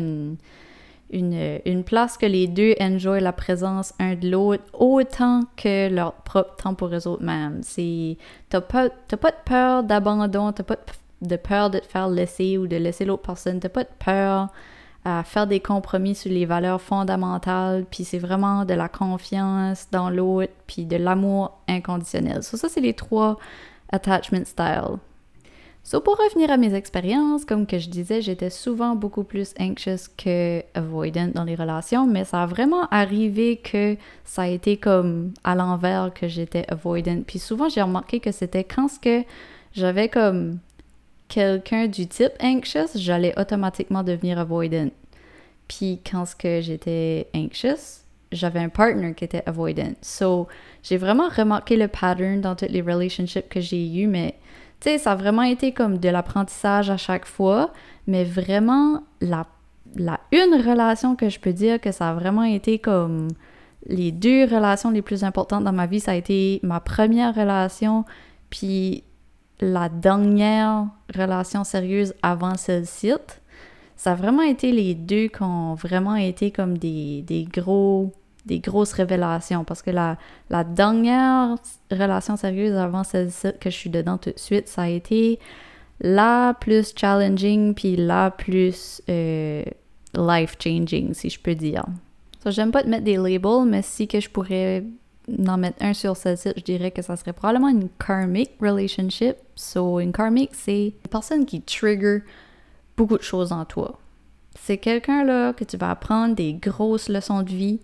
une, 1.11 1.59
une, 1.65 1.83
place 1.83 2.17
que 2.17 2.25
les 2.25 2.47
deux 2.47 2.75
enjoy 2.81 3.21
la 3.21 3.31
présence 3.31 3.93
un 3.99 4.15
de 4.15 4.29
l'autre 4.29 4.63
autant 4.73 5.41
que 5.55 5.89
leur 5.89 6.13
propre 6.13 6.55
temps 6.57 6.73
pour 6.73 6.89
eux 6.89 7.17
mêmes. 7.21 7.61
C'est, 7.63 8.17
t'as 8.49 8.61
pas, 8.61 8.89
pas 8.89 9.31
de 9.31 9.37
peur 9.45 9.83
d'abandon, 9.83 10.51
t'as 10.51 10.63
pas 10.63 10.77
de 11.21 11.35
peur 11.37 11.69
de 11.69 11.79
te 11.79 11.85
faire 11.85 12.09
laisser 12.09 12.57
ou 12.57 12.67
de 12.67 12.75
laisser 12.75 13.05
l'autre 13.05 13.23
personne, 13.23 13.61
t'as 13.61 13.69
pas 13.69 13.83
de 13.83 13.89
peur 14.03 14.49
à 15.05 15.23
faire 15.23 15.45
des 15.45 15.59
compromis 15.59 16.15
sur 16.15 16.31
les 16.31 16.47
valeurs 16.47 16.81
fondamentales, 16.81 17.85
puis 17.89 18.03
c'est 18.03 18.17
vraiment 18.17 18.65
de 18.65 18.73
la 18.73 18.89
confiance 18.89 19.87
dans 19.91 20.09
l'autre, 20.09 20.51
puis 20.65 20.85
de 20.85 20.97
l'amour 20.97 21.59
inconditionnel. 21.69 22.41
So, 22.41 22.57
ça, 22.57 22.67
c'est 22.69 22.81
les 22.81 22.95
trois 22.95 23.37
attachment 23.91 24.45
style. 24.45 24.99
So, 25.83 26.01
pour 26.01 26.17
revenir 26.17 26.49
à 26.49 26.57
mes 26.57 26.73
expériences, 26.73 27.45
comme 27.45 27.67
que 27.67 27.77
je 27.77 27.89
disais, 27.89 28.19
j'étais 28.19 28.49
souvent 28.49 28.95
beaucoup 28.95 29.23
plus 29.23 29.53
anxious 29.59 30.09
que 30.17 30.63
avoidant 30.73 31.27
dans 31.27 31.43
les 31.43 31.53
relations, 31.53 32.07
mais 32.07 32.25
ça 32.25 32.41
a 32.41 32.45
vraiment 32.47 32.87
arrivé 32.89 33.57
que 33.57 33.95
ça 34.23 34.43
a 34.43 34.47
été 34.47 34.77
comme 34.77 35.33
à 35.43 35.53
l'envers 35.53 36.11
que 36.11 36.27
j'étais 36.27 36.65
avoidant. 36.69 37.21
Puis 37.21 37.37
souvent, 37.37 37.69
j'ai 37.69 37.83
remarqué 37.83 38.19
que 38.19 38.31
c'était 38.31 38.63
quand 38.63 38.87
ce 38.87 38.99
que 38.99 39.23
j'avais 39.73 40.09
comme 40.09 40.57
quelqu'un 41.27 41.85
du 41.85 42.07
type 42.07 42.33
anxious, 42.41 42.95
j'allais 42.95 43.39
automatiquement 43.39 44.01
devenir 44.01 44.39
avoidant. 44.39 44.89
Puis 45.67 45.99
quand 46.09 46.25
ce 46.25 46.35
que 46.35 46.61
j'étais 46.61 47.27
anxious, 47.35 48.04
j'avais 48.31 48.59
un 48.59 48.69
partner 48.69 49.13
qui 49.13 49.23
était 49.23 49.43
avoidant. 49.45 49.93
So, 50.01 50.47
j'ai 50.83 50.97
vraiment 50.97 51.29
remarqué 51.29 51.77
le 51.77 51.87
pattern 51.87 52.41
dans 52.41 52.55
toutes 52.55 52.69
les 52.69 52.81
relationships 52.81 53.47
que 53.49 53.59
j'ai 53.59 54.01
eues, 54.01 54.07
mais 54.07 54.35
tu 54.79 54.89
sais, 54.89 54.97
ça 54.97 55.13
a 55.13 55.15
vraiment 55.15 55.43
été 55.43 55.71
comme 55.71 55.97
de 55.97 56.09
l'apprentissage 56.09 56.89
à 56.89 56.97
chaque 56.97 57.25
fois, 57.25 57.71
mais 58.07 58.23
vraiment, 58.23 59.03
la, 59.21 59.47
la 59.95 60.19
une 60.31 60.55
relation 60.55 61.15
que 61.15 61.29
je 61.29 61.39
peux 61.39 61.53
dire 61.53 61.79
que 61.79 61.91
ça 61.91 62.09
a 62.09 62.13
vraiment 62.13 62.43
été 62.43 62.79
comme 62.79 63.29
les 63.87 64.11
deux 64.11 64.45
relations 64.45 64.91
les 64.91 65.01
plus 65.01 65.23
importantes 65.23 65.63
dans 65.63 65.71
ma 65.71 65.85
vie, 65.85 65.99
ça 65.99 66.11
a 66.11 66.15
été 66.15 66.59
ma 66.63 66.79
première 66.79 67.35
relation, 67.35 68.03
puis 68.49 69.03
la 69.61 69.89
dernière 69.89 70.87
relation 71.15 71.63
sérieuse 71.63 72.13
avant 72.21 72.55
celle-ci. 72.55 73.13
Ça 73.95 74.11
a 74.11 74.15
vraiment 74.15 74.41
été 74.41 74.71
les 74.71 74.93
deux 74.93 75.27
qui 75.27 75.41
ont 75.41 75.75
vraiment 75.75 76.15
été 76.15 76.51
comme 76.51 76.77
des, 76.77 77.23
des 77.23 77.45
gros 77.45 78.11
des 78.45 78.59
grosses 78.59 78.93
révélations 78.93 79.63
parce 79.63 79.81
que 79.81 79.89
la, 79.89 80.17
la 80.49 80.63
dernière 80.63 81.55
relation 81.91 82.37
sérieuse 82.37 82.75
avant 82.75 83.03
celle 83.03 83.31
que 83.59 83.69
je 83.69 83.75
suis 83.75 83.89
dedans 83.89 84.17
tout 84.17 84.31
de 84.31 84.39
suite, 84.39 84.67
ça 84.67 84.83
a 84.83 84.87
été 84.87 85.39
la 85.99 86.55
plus 86.59 86.93
challenging 86.95 87.73
puis 87.73 87.95
la 87.95 88.31
plus 88.31 89.01
euh, 89.09 89.63
life-changing, 90.15 91.13
si 91.13 91.29
je 91.29 91.39
peux 91.39 91.55
dire. 91.55 91.85
So, 92.43 92.51
j'aime 92.51 92.71
pas 92.71 92.83
te 92.83 92.87
mettre 92.87 93.03
des 93.03 93.17
labels, 93.17 93.65
mais 93.65 93.81
si 93.81 94.07
que 94.07 94.19
je 94.19 94.29
pourrais 94.29 94.83
en 95.47 95.57
mettre 95.57 95.83
un 95.83 95.93
sur 95.93 96.15
celle-ci, 96.15 96.49
je 96.55 96.61
dirais 96.61 96.91
que 96.91 97.01
ça 97.01 97.15
serait 97.15 97.33
probablement 97.33 97.69
une 97.69 97.89
karmic 98.05 98.51
relationship. 98.61 99.37
So, 99.55 99.99
une 99.99 100.11
karmic, 100.11 100.51
c'est 100.53 100.87
une 100.87 101.09
personne 101.09 101.45
qui 101.45 101.61
trigger 101.61 102.19
beaucoup 102.97 103.17
de 103.17 103.23
choses 103.23 103.51
en 103.51 103.65
toi. 103.65 103.99
C'est 104.59 104.77
quelqu'un 104.77 105.23
là 105.23 105.53
que 105.53 105.63
tu 105.63 105.77
vas 105.77 105.91
apprendre 105.91 106.35
des 106.35 106.53
grosses 106.53 107.09
leçons 107.09 107.41
de 107.43 107.49
vie, 107.49 107.81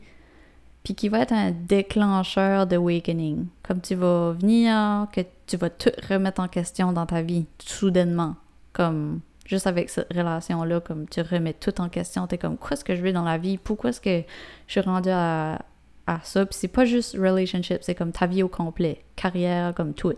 puis 0.84 0.96
qui 0.96 1.10
va 1.10 1.20
être 1.20 1.34
un 1.34 1.52
déclencheur 1.52 2.66
d'awakening. 2.66 3.48
Comme 3.64 3.82
tu 3.82 3.96
vas 3.96 4.32
venir, 4.32 5.08
que 5.14 5.22
tu 5.46 5.58
vas 5.58 5.70
tout 5.70 5.92
remettre 6.10 6.42
en 6.42 6.48
question 6.48 6.92
dans 6.92 7.06
ta 7.06 7.22
vie, 7.22 7.46
soudainement. 7.60 8.36
Comme 8.74 9.20
juste 9.46 9.68
avec 9.68 9.90
cette 9.90 10.12
relation-là, 10.14 10.80
comme 10.80 11.08
tu 11.08 11.22
remets 11.22 11.54
tout 11.54 11.80
en 11.82 11.90
question, 11.90 12.26
t'es 12.26 12.38
comme, 12.38 12.58
quoi 12.58 12.72
est-ce 12.72 12.86
que 12.86 12.96
je 12.96 13.02
veux 13.02 13.14
dans 13.14 13.24
la 13.24 13.38
vie? 13.38 13.58
Pourquoi 13.58 13.92
est-ce 13.92 14.02
que 14.02 14.24
je 14.68 14.72
suis 14.72 14.82
rendue 14.82 15.10
à, 15.12 15.62
à 16.08 16.20
ça? 16.24 16.46
Puis 16.46 16.58
c'est 16.60 16.68
pas 16.68 16.86
juste 16.86 17.16
relationship, 17.16 17.80
c'est 17.82 17.96
comme 17.96 18.12
ta 18.12 18.26
vie 18.26 18.44
au 18.44 18.48
complet, 18.48 19.04
carrière, 19.16 19.76
comme 19.76 19.94
tout. 19.94 20.16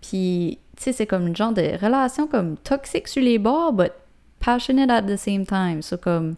Puis, 0.00 0.58
tu 0.78 0.84
sais, 0.84 0.92
c'est 0.92 1.06
comme 1.06 1.26
une 1.26 1.34
genre 1.34 1.52
de 1.52 1.76
relation 1.82 2.28
comme 2.28 2.56
toxique 2.56 3.08
sur 3.08 3.20
les 3.20 3.38
bords, 3.38 3.72
but 3.72 3.92
passionate 4.38 4.90
at 4.90 5.02
the 5.02 5.16
same 5.16 5.44
time. 5.44 5.82
So, 5.82 5.96
comme, 5.96 6.36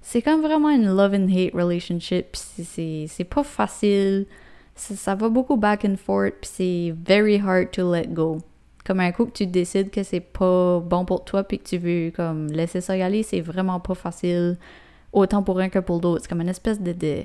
c'est 0.00 0.22
comme 0.22 0.40
vraiment 0.40 0.70
une 0.70 0.88
love 0.88 1.12
and 1.12 1.28
hate 1.28 1.52
relationship. 1.52 2.34
C'est 2.34 3.28
pas 3.28 3.44
facile. 3.44 4.26
Ça, 4.74 5.14
va 5.14 5.28
beaucoup 5.28 5.56
back 5.56 5.84
and 5.84 5.96
forth. 5.96 6.32
C'est 6.42 6.94
very 7.06 7.38
hard 7.38 7.72
to 7.72 7.92
let 7.92 8.06
go. 8.08 8.38
Comme 8.86 9.00
un 9.00 9.12
coup 9.12 9.26
que 9.26 9.32
tu 9.32 9.46
décides 9.46 9.90
que 9.90 10.02
c'est 10.02 10.20
pas 10.20 10.80
bon 10.80 11.04
pour 11.04 11.24
toi 11.24 11.44
puis 11.44 11.58
que 11.58 11.68
tu 11.68 11.78
veux 11.78 12.10
comme 12.10 12.48
laisser 12.48 12.80
ça 12.80 12.96
y 12.96 13.02
aller, 13.02 13.22
c'est 13.22 13.40
vraiment 13.40 13.80
pas 13.80 13.94
facile. 13.94 14.56
Autant 15.12 15.42
pour 15.42 15.58
un 15.60 15.68
que 15.68 15.78
pour 15.78 16.00
l'autre. 16.00 16.22
C'est 16.22 16.28
comme 16.28 16.40
une 16.40 16.48
espèce 16.48 16.80
de, 16.80 16.92
de 16.92 17.22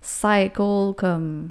cycle 0.00 0.94
comme. 0.96 1.48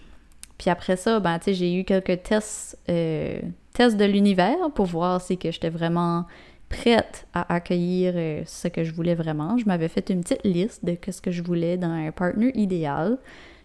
Puis 0.57 0.71
après 0.71 0.97
ça, 0.97 1.19
ben 1.19 1.37
tu 1.37 1.45
sais, 1.45 1.53
j'ai 1.53 1.73
eu 1.73 1.85
quelques 1.85 2.23
tests, 2.23 2.77
euh, 2.89 3.39
de 3.87 4.05
l'univers 4.05 4.71
pour 4.75 4.85
voir 4.85 5.21
si 5.21 5.37
que 5.37 5.51
j'étais 5.51 5.69
vraiment 5.69 6.25
prête 6.67 7.25
à 7.33 7.53
accueillir 7.53 8.13
euh, 8.15 8.43
ce 8.45 8.67
que 8.67 8.83
je 8.83 8.93
voulais 8.93 9.15
vraiment. 9.15 9.57
Je 9.57 9.65
m'avais 9.65 9.87
fait 9.87 10.09
une 10.09 10.21
petite 10.21 10.43
liste 10.43 10.85
de 10.85 10.97
ce 11.09 11.21
que 11.21 11.31
je 11.31 11.41
voulais 11.41 11.77
dans 11.77 11.89
un 11.89 12.11
partner 12.11 12.51
idéal. 12.55 13.17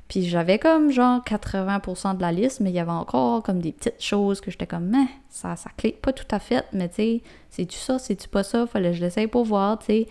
Puis 0.09 0.23
j'avais 0.23 0.59
comme 0.59 0.91
genre 0.91 1.23
80% 1.25 2.17
de 2.17 2.23
la 2.23 2.31
liste, 2.31 2.61
mais 2.61 2.71
il 2.71 2.77
y 2.77 2.79
avait 2.79 2.91
encore 2.91 3.43
comme 3.43 3.59
des 3.59 3.73
petites 3.73 4.03
choses 4.03 4.41
que 4.41 4.51
j'étais 4.51 4.67
comme, 4.67 4.87
mais 4.87 5.07
ça, 5.31 5.57
ça 5.57 5.71
clique 5.77 6.01
pas 6.01 6.13
tout 6.13 6.27
à 6.31 6.39
fait, 6.39 6.65
mais 6.73 6.89
tu 6.89 6.95
sais, 6.97 7.23
c'est-tu 7.51 7.79
ça, 7.79 7.99
c'est-tu 7.99 8.29
pas 8.29 8.43
ça, 8.43 8.67
fallait 8.67 8.91
que 8.91 8.97
je 8.97 9.01
l'essaye 9.03 9.27
pour 9.27 9.45
voir, 9.45 9.79
tu 9.79 9.87
sais. 9.87 10.07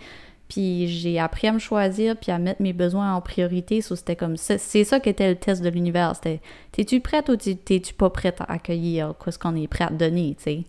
Puis 0.48 0.88
j'ai 0.88 1.18
appris 1.18 1.48
à 1.48 1.52
me 1.52 1.58
choisir, 1.58 2.16
puis 2.16 2.30
à 2.30 2.38
mettre 2.38 2.62
mes 2.62 2.72
besoins 2.72 3.14
en 3.14 3.20
priorité. 3.20 3.80
So, 3.80 3.96
c'était 3.96 4.16
comme 4.16 4.36
ça. 4.36 4.58
C'est 4.58 4.84
ça 4.84 5.00
qu'était 5.00 5.30
le 5.30 5.36
test 5.36 5.62
de 5.62 5.68
l'univers. 5.68 6.14
C'était, 6.14 6.40
t'es-tu 6.72 7.00
prête 7.00 7.28
ou 7.28 7.36
t'es-tu 7.36 7.94
pas 7.94 8.10
prête 8.10 8.40
à 8.40 8.52
accueillir 8.52 9.14
ce 9.26 9.38
qu'on 9.38 9.56
est 9.56 9.68
prêt 9.68 9.84
à 9.84 9.88
te 9.88 9.94
donner, 9.94 10.34
tu 10.36 10.44
sais? 10.44 10.64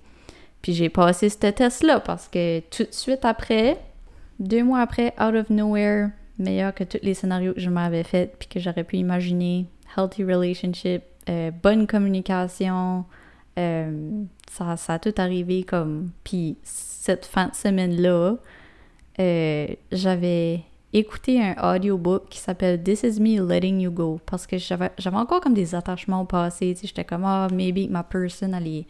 Puis 0.62 0.74
j'ai 0.74 0.89
passé 0.89 1.29
ce 1.29 1.38
test-là 1.38 2.00
parce 2.00 2.27
que 2.27 2.60
tout 2.60 2.84
de 2.84 2.91
suite 2.91 3.24
après, 3.24 3.77
deux 4.39 4.63
mois 4.63 4.79
après, 4.79 5.13
out 5.22 5.36
of 5.36 5.50
nowhere, 5.50 6.10
meilleur 6.39 6.74
que 6.74 6.84
tous 6.84 6.98
les 7.03 7.13
scénarios 7.13 7.53
que 7.53 7.60
je 7.60 7.70
m'avais 7.70 8.03
fait 8.03 8.36
puis 8.39 8.48
que 8.48 8.60
j'aurais 8.60 8.84
pu 8.84 8.98
imaginer, 8.98 9.67
healthy 9.96 10.24
relationship, 10.24 11.03
euh, 11.29 11.51
bonne 11.51 11.86
communication, 11.86 13.05
euh, 13.58 14.24
ça, 14.51 14.75
ça 14.77 14.94
a 14.94 15.00
tout 15.00 15.13
arrivé 15.17 15.63
comme. 15.63 16.12
Puis 16.24 16.58
cette 16.63 17.25
fin 17.25 17.48
de 17.48 17.55
semaine-là, 17.55 18.38
euh, 19.19 19.67
j'avais 19.91 20.62
écouté 20.93 21.41
un 21.41 21.75
audiobook 21.75 22.29
qui 22.29 22.39
s'appelle 22.39 22.81
This 22.81 23.03
Is 23.03 23.19
Me 23.19 23.45
Letting 23.45 23.81
You 23.81 23.91
Go 23.91 24.19
parce 24.25 24.48
que 24.48 24.57
j'avais 24.57 24.89
encore 25.13 25.41
comme 25.41 25.53
des 25.53 25.75
attachements 25.75 26.22
au 26.22 26.25
passé. 26.25 26.75
J'étais 26.81 27.03
comme, 27.03 27.25
ah, 27.25 27.48
maybe 27.51 27.89
ma 27.89 28.03
person, 28.03 28.53
est 28.53 28.86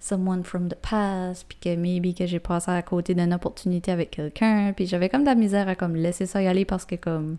someone 0.00 0.42
from 0.42 0.68
the 0.68 0.74
past, 0.76 1.46
puis 1.46 1.58
que 1.60 1.76
maybe 1.76 2.14
que 2.14 2.26
j'ai 2.26 2.40
passé 2.40 2.70
à 2.70 2.82
côté 2.82 3.14
d'une 3.14 3.34
opportunité 3.34 3.92
avec 3.92 4.10
quelqu'un, 4.10 4.72
puis 4.74 4.86
j'avais 4.86 5.08
comme 5.10 5.22
de 5.22 5.26
la 5.26 5.34
misère 5.34 5.68
à 5.68 5.74
comme 5.74 5.94
laisser 5.94 6.24
ça 6.24 6.42
y 6.42 6.46
aller 6.46 6.64
parce 6.64 6.86
que 6.86 6.94
comme, 6.94 7.36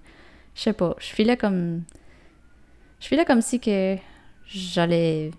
je 0.53 0.61
sais 0.61 0.73
pas, 0.73 0.95
je 0.99 1.07
filais 1.07 1.37
comme, 1.37 1.81
je 2.99 3.07
filais 3.07 3.25
comme 3.25 3.41
si 3.41 3.59
que 3.59 3.97
j'allais, 4.45 5.31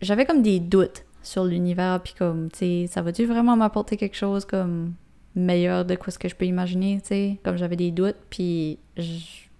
j'avais 0.00 0.24
comme 0.24 0.42
des 0.42 0.60
doutes 0.60 1.04
sur 1.22 1.44
l'univers, 1.44 2.00
puis 2.02 2.14
comme, 2.16 2.50
tu 2.52 2.58
sais, 2.58 2.86
ça 2.88 3.02
va-tu 3.02 3.24
vraiment 3.24 3.56
m'apporter 3.56 3.96
quelque 3.96 4.16
chose 4.16 4.44
comme 4.44 4.94
meilleur 5.34 5.84
de 5.84 5.94
quoi 5.94 6.10
ce 6.12 6.18
que 6.18 6.28
je 6.28 6.34
peux 6.34 6.46
imaginer, 6.46 7.00
tu 7.00 7.08
sais, 7.08 7.40
comme 7.44 7.56
j'avais 7.56 7.76
des 7.76 7.90
doutes, 7.90 8.16
puis 8.30 8.78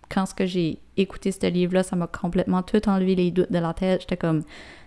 quand 0.09 0.27
ce 0.27 0.35
que 0.35 0.47
j'ai 0.47 0.79
écouté 0.97 1.31
ce 1.31 1.47
livre-là, 1.47 1.83
ça 1.83 1.97
m'a 1.97 2.07
complètement 2.07 2.63
tout 2.63 2.89
enlevé 2.89 3.15
les 3.15 3.31
doutes 3.31 3.53
de 3.53 3.59
la 3.59 3.73
tête, 3.73 4.03
j'étais 4.03 4.17
comme, 4.17 4.43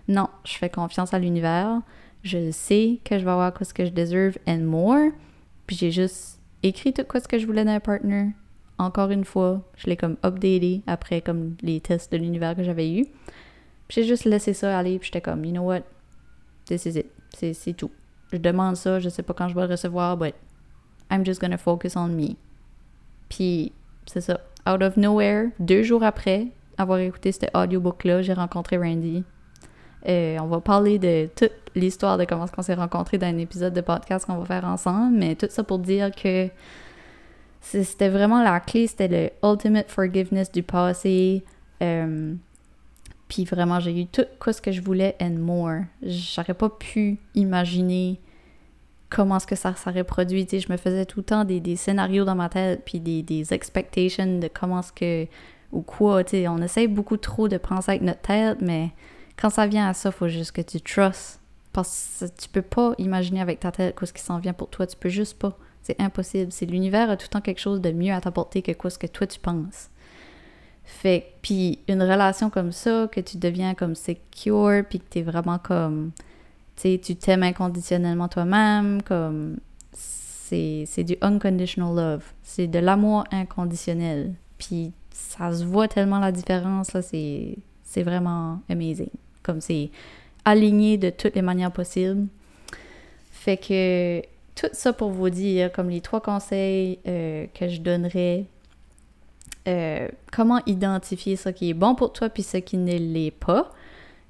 non, 0.08 0.28
je 0.44 0.54
fais 0.54 0.70
confiance 0.70 1.14
à 1.14 1.20
l'univers, 1.20 1.82
je 2.24 2.52
sais 2.52 3.00
que 3.04 3.18
je 3.20 3.24
vais 3.24 3.32
avoir 3.32 3.54
quoi 3.54 3.66
ce 3.66 3.74
que 3.74 3.86
je 3.86 3.92
deserve 3.92 4.38
and 4.48 4.60
more. 4.60 5.12
Puis 5.68 5.76
j'ai 5.76 5.92
juste 5.92 6.40
écrit 6.62 6.94
tout 6.94 7.04
quoi 7.04 7.20
ce 7.20 7.28
que 7.28 7.38
je 7.38 7.46
voulais 7.46 7.66
d'un 7.66 7.80
partner. 7.80 8.32
Encore 8.78 9.12
une 9.12 9.26
fois, 9.26 9.62
je 9.76 9.88
l'ai 9.88 9.98
comme 9.98 10.18
updaté 10.26 10.82
après 10.88 11.22
comme 11.22 11.56
les 11.62 11.80
tests 11.80 12.12
de 12.12 12.18
l'univers 12.18 12.56
que 12.56 12.64
j'avais 12.64 12.92
eu. 12.92 13.06
Puis 13.88 14.02
j'ai 14.02 14.04
juste 14.04 14.26
laissé 14.26 14.54
ça 14.54 14.78
aller, 14.78 15.00
puis 15.00 15.08
j'étais 15.08 15.22
comme, 15.22 15.46
you 15.46 15.52
know 15.52 15.64
what, 15.64 15.82
this 16.66 16.86
is 16.86 16.98
it. 16.98 17.08
C'est 17.34 17.74
tout. 17.74 17.92
Je 18.32 18.38
demande 18.38 18.76
ça, 18.76 19.00
je 19.00 19.10
sais 19.10 19.24
pas 19.24 19.34
quand 19.34 19.48
je 19.48 19.56
vais 19.56 19.62
le 19.62 19.72
recevoir, 19.72 20.18
but 20.18 20.34
I'm 21.14 21.26
just 21.26 21.40
gonna 21.40 21.58
focus 21.58 21.96
on 21.96 22.10
me. 22.10 22.36
Puis 23.30 23.72
c'est 24.06 24.22
ça. 24.22 24.40
Out 24.68 24.82
of 24.82 24.98
nowhere, 24.98 25.50
deux 25.60 25.84
jours 25.84 26.04
après 26.04 26.48
avoir 26.78 27.00
écouté 27.00 27.32
cet 27.32 27.56
audiobook-là, 27.56 28.22
j'ai 28.22 28.34
rencontré 28.34 28.78
Randy. 28.78 29.24
Euh, 30.08 30.38
on 30.42 30.48
va 30.48 30.60
parler 30.60 31.00
de 31.00 31.30
toute 31.36 31.52
l'histoire 31.76 32.18
de 32.18 32.26
comment 32.26 32.46
on 32.58 32.62
s'est 32.62 32.74
rencontrés 32.74 33.18
dans 33.18 33.28
un 33.28 33.38
épisode 33.38 33.74
de 33.74 33.82
podcast 33.82 34.26
qu'on 34.26 34.38
va 34.38 34.46
faire 34.46 34.66
ensemble, 34.66 35.18
mais 35.18 35.36
tout 35.36 35.48
ça 35.50 35.64
pour 35.64 35.80
dire 35.80 36.12
que 36.12 36.50
c'était 37.62 38.10
vraiment 38.10 38.44
la 38.44 38.60
clé, 38.60 38.88
c'était 38.88 39.08
le 39.08 39.50
ultimate 39.50 39.90
forgiveness 39.90 40.52
du 40.52 40.64
passé. 40.64 41.44
Euh, 41.82 42.34
puis 43.30 43.46
vraiment, 43.46 43.80
j'ai 43.80 44.02
eu 44.02 44.06
tout 44.06 44.26
ce 44.52 44.62
que 44.62 44.72
je 44.72 44.82
voulais 44.82 45.16
and 45.22 45.38
more. 45.40 45.82
J'aurais 46.02 46.54
pas 46.54 46.70
pu 46.70 47.20
imaginer 47.36 48.20
comment 49.14 49.38
est-ce 49.38 49.48
que 49.48 49.56
ça 49.56 49.76
s'aurait 49.76 50.04
produit. 50.04 50.48
je 50.52 50.72
me 50.72 50.78
faisais 50.78 51.06
tout 51.06 51.20
le 51.20 51.24
temps 51.24 51.46
des, 51.46 51.76
scénarios 51.76 52.26
dans 52.26 52.36
ma 52.36 52.50
tête, 52.50 52.82
puis 52.84 53.00
des, 53.00 53.22
des 53.22 53.54
expectations 53.54 54.40
de 54.40 54.50
comment 54.52 54.80
est-ce 54.80 54.92
que 54.92 55.28
ou 55.72 55.82
quoi. 55.82 56.24
on 56.34 56.62
essaie 56.62 56.88
beaucoup 56.88 57.18
trop 57.18 57.48
de 57.48 57.58
penser 57.58 57.92
avec 57.92 58.02
notre 58.02 58.22
tête, 58.22 58.58
mais 58.62 58.92
quand 59.38 59.50
ça 59.50 59.68
vient 59.68 59.88
à 59.88 59.94
ça, 59.94 60.12
faut 60.12 60.28
juste 60.28 60.52
que 60.52 60.62
tu 60.62 60.82
trust. 60.82 61.40
Parce 61.74 62.18
que 62.22 62.42
tu 62.42 62.50
peux 62.50 62.62
pas 62.62 62.94
imaginer 63.00 63.42
avec 63.42 63.60
ta 63.60 63.72
tête 63.72 63.96
quoi 63.96 64.06
ce 64.06 64.14
qui 64.14 64.22
s'en 64.22 64.38
vient 64.38 64.54
pour 64.54 64.70
toi. 64.70 64.86
Tu 64.86 64.96
peux 64.96 65.10
juste 65.10 65.40
pas. 65.40 65.58
C'est 65.82 66.00
impossible. 66.00 66.52
C'est 66.52 66.68
l'univers 66.68 67.10
a 67.10 67.18
tout 67.18 67.26
le 67.26 67.30
temps 67.30 67.42
quelque 67.42 67.60
chose 67.60 67.82
de 67.82 67.92
mieux 67.92 68.14
à 68.14 68.22
t'apporter 68.22 68.62
que 68.62 68.72
quoi 68.72 68.92
ce 68.92 69.00
que 69.00 69.08
toi 69.08 69.26
tu 69.26 69.40
penses. 69.40 69.90
Fait 70.84 71.34
puis 71.42 71.80
une 71.88 72.04
relation 72.04 72.52
comme 72.52 72.72
ça, 72.72 73.08
que 73.12 73.22
tu 73.22 73.38
deviens 73.38 73.74
comme 73.74 73.96
secure, 73.96 74.84
puis 74.88 75.00
que 75.00 75.06
tu 75.10 75.20
es 75.20 75.22
vraiment 75.24 75.58
comme, 75.58 76.12
sais, 76.76 77.02
tu 77.04 77.16
t'aimes 77.16 77.44
inconditionnellement 77.44 78.28
toi-même, 78.28 79.02
comme, 79.04 79.58
c'est 79.94 81.04
du 81.04 81.18
unconditional 81.22 81.96
love. 81.96 82.24
C'est 82.44 82.68
de 82.68 82.80
l'amour 82.80 83.24
inconditionnel. 83.32 84.34
Puis 84.58 84.92
ça 85.12 85.52
se 85.54 85.64
voit 85.64 85.88
tellement 85.88 86.20
la 86.20 86.32
différence, 86.32 86.94
là, 86.94 87.02
c'est 87.02 87.58
vraiment 88.04 88.60
amazing. 88.70 89.10
Comme 89.42 89.62
c'est 89.62 89.90
aligné 90.46 90.98
de 90.98 91.10
toutes 91.10 91.36
les 91.36 91.42
manières 91.42 91.72
possibles. 91.72 92.28
Fait 93.32 93.58
que 93.58 94.22
tout 94.56 94.70
ça 94.74 94.94
pour 94.94 95.10
vous 95.10 95.30
dire, 95.30 95.72
comme 95.72 95.90
les 95.90 96.02
trois 96.02 96.22
conseils 96.22 97.00
euh, 97.08 97.46
que 97.54 97.68
je 97.68 97.82
donnerais, 97.82 98.46
euh, 99.68 100.08
comment 100.32 100.62
identifier 100.66 101.36
ce 101.36 101.50
qui 101.50 101.70
est 101.70 101.74
bon 101.74 101.96
pour 101.96 102.14
toi 102.14 102.30
puis 102.30 102.44
ce 102.44 102.58
qui 102.58 102.78
ne 102.78 102.98
l'est 102.98 103.32
pas. 103.32 103.72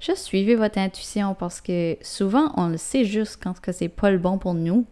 Juste 0.04 0.24
suivez 0.24 0.54
votre 0.54 0.78
intuition 0.78 1.34
parce 1.34 1.62
que 1.62 1.96
souvent 2.02 2.52
on 2.56 2.68
le 2.68 2.76
sait 2.76 3.06
juste 3.06 3.38
quand 3.42 3.54
c'est 3.72 3.88
pas 3.88 4.10
le 4.10 4.18
bon 4.18 4.36
pour 4.36 4.52
nous. 4.52 4.84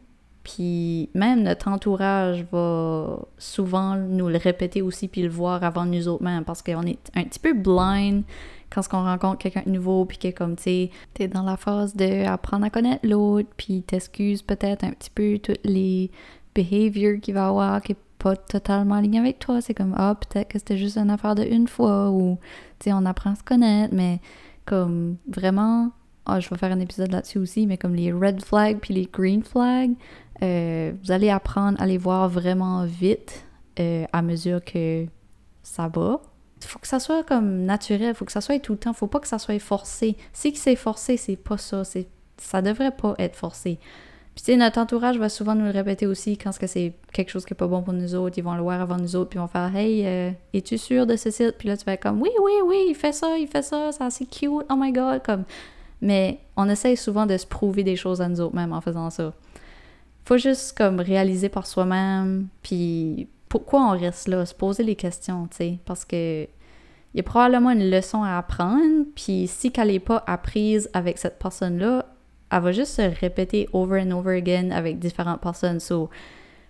Puis 0.42 1.10
même 1.14 1.42
notre 1.42 1.68
entourage 1.68 2.46
va 2.50 3.18
souvent 3.36 3.96
nous 3.96 4.28
le 4.28 4.38
répéter 4.38 4.80
aussi 4.80 5.08
puis 5.08 5.22
le 5.22 5.28
voir 5.28 5.64
avant 5.64 5.84
nous 5.84 6.08
autres 6.08 6.22
mêmes 6.22 6.44
parce 6.44 6.62
qu'on 6.62 6.86
est 6.86 7.10
un 7.14 7.24
petit 7.24 7.38
peu 7.38 7.52
blind 7.52 8.24
quand 8.70 8.82
on 8.94 9.04
rencontre 9.04 9.36
quelqu'un 9.36 9.64
de 9.66 9.70
nouveau, 9.70 10.06
puis 10.06 10.16
que 10.16 10.30
comme, 10.30 10.56
tu 10.56 10.62
sais, 10.62 10.90
t'es 11.12 11.28
dans 11.28 11.42
la 11.42 11.58
phase 11.58 11.94
de 11.94 12.24
apprendre 12.24 12.64
à 12.64 12.70
connaître 12.70 13.06
l'autre, 13.06 13.50
puis 13.58 13.82
t'excuses 13.82 14.40
peut-être 14.40 14.82
un 14.82 14.92
petit 14.92 15.10
peu 15.10 15.38
toutes 15.38 15.60
les 15.62 16.10
behaviors 16.54 17.20
qu'il 17.20 17.34
va 17.34 17.48
avoir, 17.48 17.82
qui 17.82 17.94
pas 18.18 18.36
totalement 18.36 18.94
aligné 18.94 19.18
avec 19.18 19.40
toi. 19.40 19.60
C'est 19.60 19.74
comme, 19.74 19.94
ah, 19.98 20.14
peut-être 20.14 20.48
que 20.48 20.58
c'était 20.58 20.78
juste 20.78 20.96
une 20.96 21.10
affaire 21.10 21.34
de 21.34 21.42
une 21.42 21.68
fois 21.68 22.10
ou, 22.10 22.38
tu 22.78 22.84
sais, 22.84 22.92
on 22.94 23.04
apprend 23.04 23.32
à 23.32 23.34
se 23.34 23.42
connaître, 23.42 23.92
mais 23.94 24.20
comme 24.64 25.16
vraiment, 25.26 25.90
ah, 26.26 26.40
je 26.40 26.48
vais 26.48 26.56
faire 26.56 26.72
un 26.72 26.80
épisode 26.80 27.10
là-dessus 27.12 27.38
aussi, 27.38 27.66
mais 27.66 27.78
comme 27.78 27.94
les 27.94 28.12
red 28.12 28.42
flags 28.42 28.78
puis 28.80 28.94
les 28.94 29.08
green 29.12 29.42
flags, 29.42 29.94
euh, 30.42 30.92
vous 31.02 31.12
allez 31.12 31.30
apprendre 31.30 31.80
à 31.80 31.86
les 31.86 31.98
voir 31.98 32.28
vraiment 32.28 32.84
vite 32.84 33.46
euh, 33.78 34.04
à 34.12 34.22
mesure 34.22 34.64
que 34.64 35.06
ça 35.62 35.88
va. 35.88 36.20
Faut 36.60 36.78
que 36.78 36.86
ça 36.86 37.00
soit 37.00 37.24
comme 37.24 37.64
naturel, 37.64 38.14
faut 38.14 38.24
que 38.24 38.32
ça 38.32 38.40
soit 38.40 38.60
tout 38.60 38.72
le 38.72 38.78
temps, 38.78 38.92
faut 38.92 39.08
pas 39.08 39.18
que 39.18 39.26
ça 39.26 39.38
soit 39.38 39.58
forcé. 39.58 40.16
Si 40.32 40.54
c'est 40.54 40.76
forcé, 40.76 41.16
c'est 41.16 41.36
pas 41.36 41.58
ça, 41.58 41.84
c'est 41.84 42.08
ça 42.38 42.62
devrait 42.62 42.92
pas 42.92 43.14
être 43.18 43.36
forcé. 43.36 43.78
Puis, 44.34 44.44
tu 44.44 44.52
sais, 44.52 44.56
notre 44.56 44.78
entourage 44.78 45.18
va 45.18 45.28
souvent 45.28 45.54
nous 45.54 45.66
le 45.66 45.70
répéter 45.70 46.06
aussi 46.06 46.38
quand 46.38 46.52
c'est 46.52 46.94
quelque 47.12 47.30
chose 47.30 47.44
qui 47.44 47.52
est 47.52 47.56
pas 47.56 47.66
bon 47.66 47.82
pour 47.82 47.92
nous 47.92 48.14
autres. 48.14 48.38
Ils 48.38 48.44
vont 48.44 48.54
le 48.54 48.62
voir 48.62 48.80
avant 48.80 48.96
nous 48.96 49.14
autres, 49.14 49.28
puis 49.28 49.38
ils 49.38 49.42
vont 49.42 49.48
faire 49.48 49.74
Hey, 49.76 50.06
euh, 50.06 50.30
es-tu 50.54 50.78
sûr 50.78 51.06
de 51.06 51.16
ce 51.16 51.30
site? 51.30 51.56
Puis 51.58 51.68
là, 51.68 51.76
tu 51.76 51.84
vas 51.84 51.92
être 51.92 52.02
comme 52.02 52.22
Oui, 52.22 52.30
oui, 52.42 52.52
oui, 52.64 52.86
il 52.88 52.94
fait 52.94 53.12
ça, 53.12 53.36
il 53.36 53.46
fait 53.46 53.62
ça, 53.62 53.92
c'est 53.92 54.02
assez 54.02 54.24
cute, 54.24 54.64
oh 54.70 54.76
my 54.76 54.90
god. 54.90 55.22
Comme... 55.22 55.44
Mais 56.00 56.40
on 56.56 56.68
essaye 56.68 56.96
souvent 56.96 57.26
de 57.26 57.36
se 57.36 57.46
prouver 57.46 57.84
des 57.84 57.96
choses 57.96 58.22
à 58.22 58.28
nous 58.28 58.40
autres 58.40 58.56
même 58.56 58.72
en 58.72 58.80
faisant 58.80 59.10
ça. 59.10 59.34
Faut 60.24 60.38
juste 60.38 60.76
comme 60.78 61.00
réaliser 61.00 61.48
par 61.48 61.66
soi-même, 61.66 62.48
puis 62.62 63.28
pourquoi 63.48 63.82
on 63.82 63.98
reste 63.98 64.28
là, 64.28 64.46
se 64.46 64.54
poser 64.54 64.82
les 64.82 64.96
questions, 64.96 65.46
tu 65.50 65.56
sais, 65.58 65.78
parce 65.84 66.04
que 66.06 66.44
il 67.14 67.18
y 67.18 67.20
a 67.20 67.22
probablement 67.22 67.70
une 67.70 67.90
leçon 67.90 68.22
à 68.22 68.38
apprendre, 68.38 69.04
puis 69.14 69.46
si 69.46 69.70
qu'elle 69.70 69.88
n'est 69.88 70.00
pas 70.00 70.24
apprise 70.26 70.88
avec 70.94 71.18
cette 71.18 71.38
personne-là, 71.38 72.06
elle 72.52 72.60
va 72.60 72.72
juste 72.72 72.94
se 72.94 73.20
répéter 73.20 73.68
over 73.72 74.02
and 74.02 74.10
over 74.10 74.36
again 74.36 74.70
avec 74.70 74.98
différentes 74.98 75.40
personnes. 75.40 75.80
So, 75.80 76.10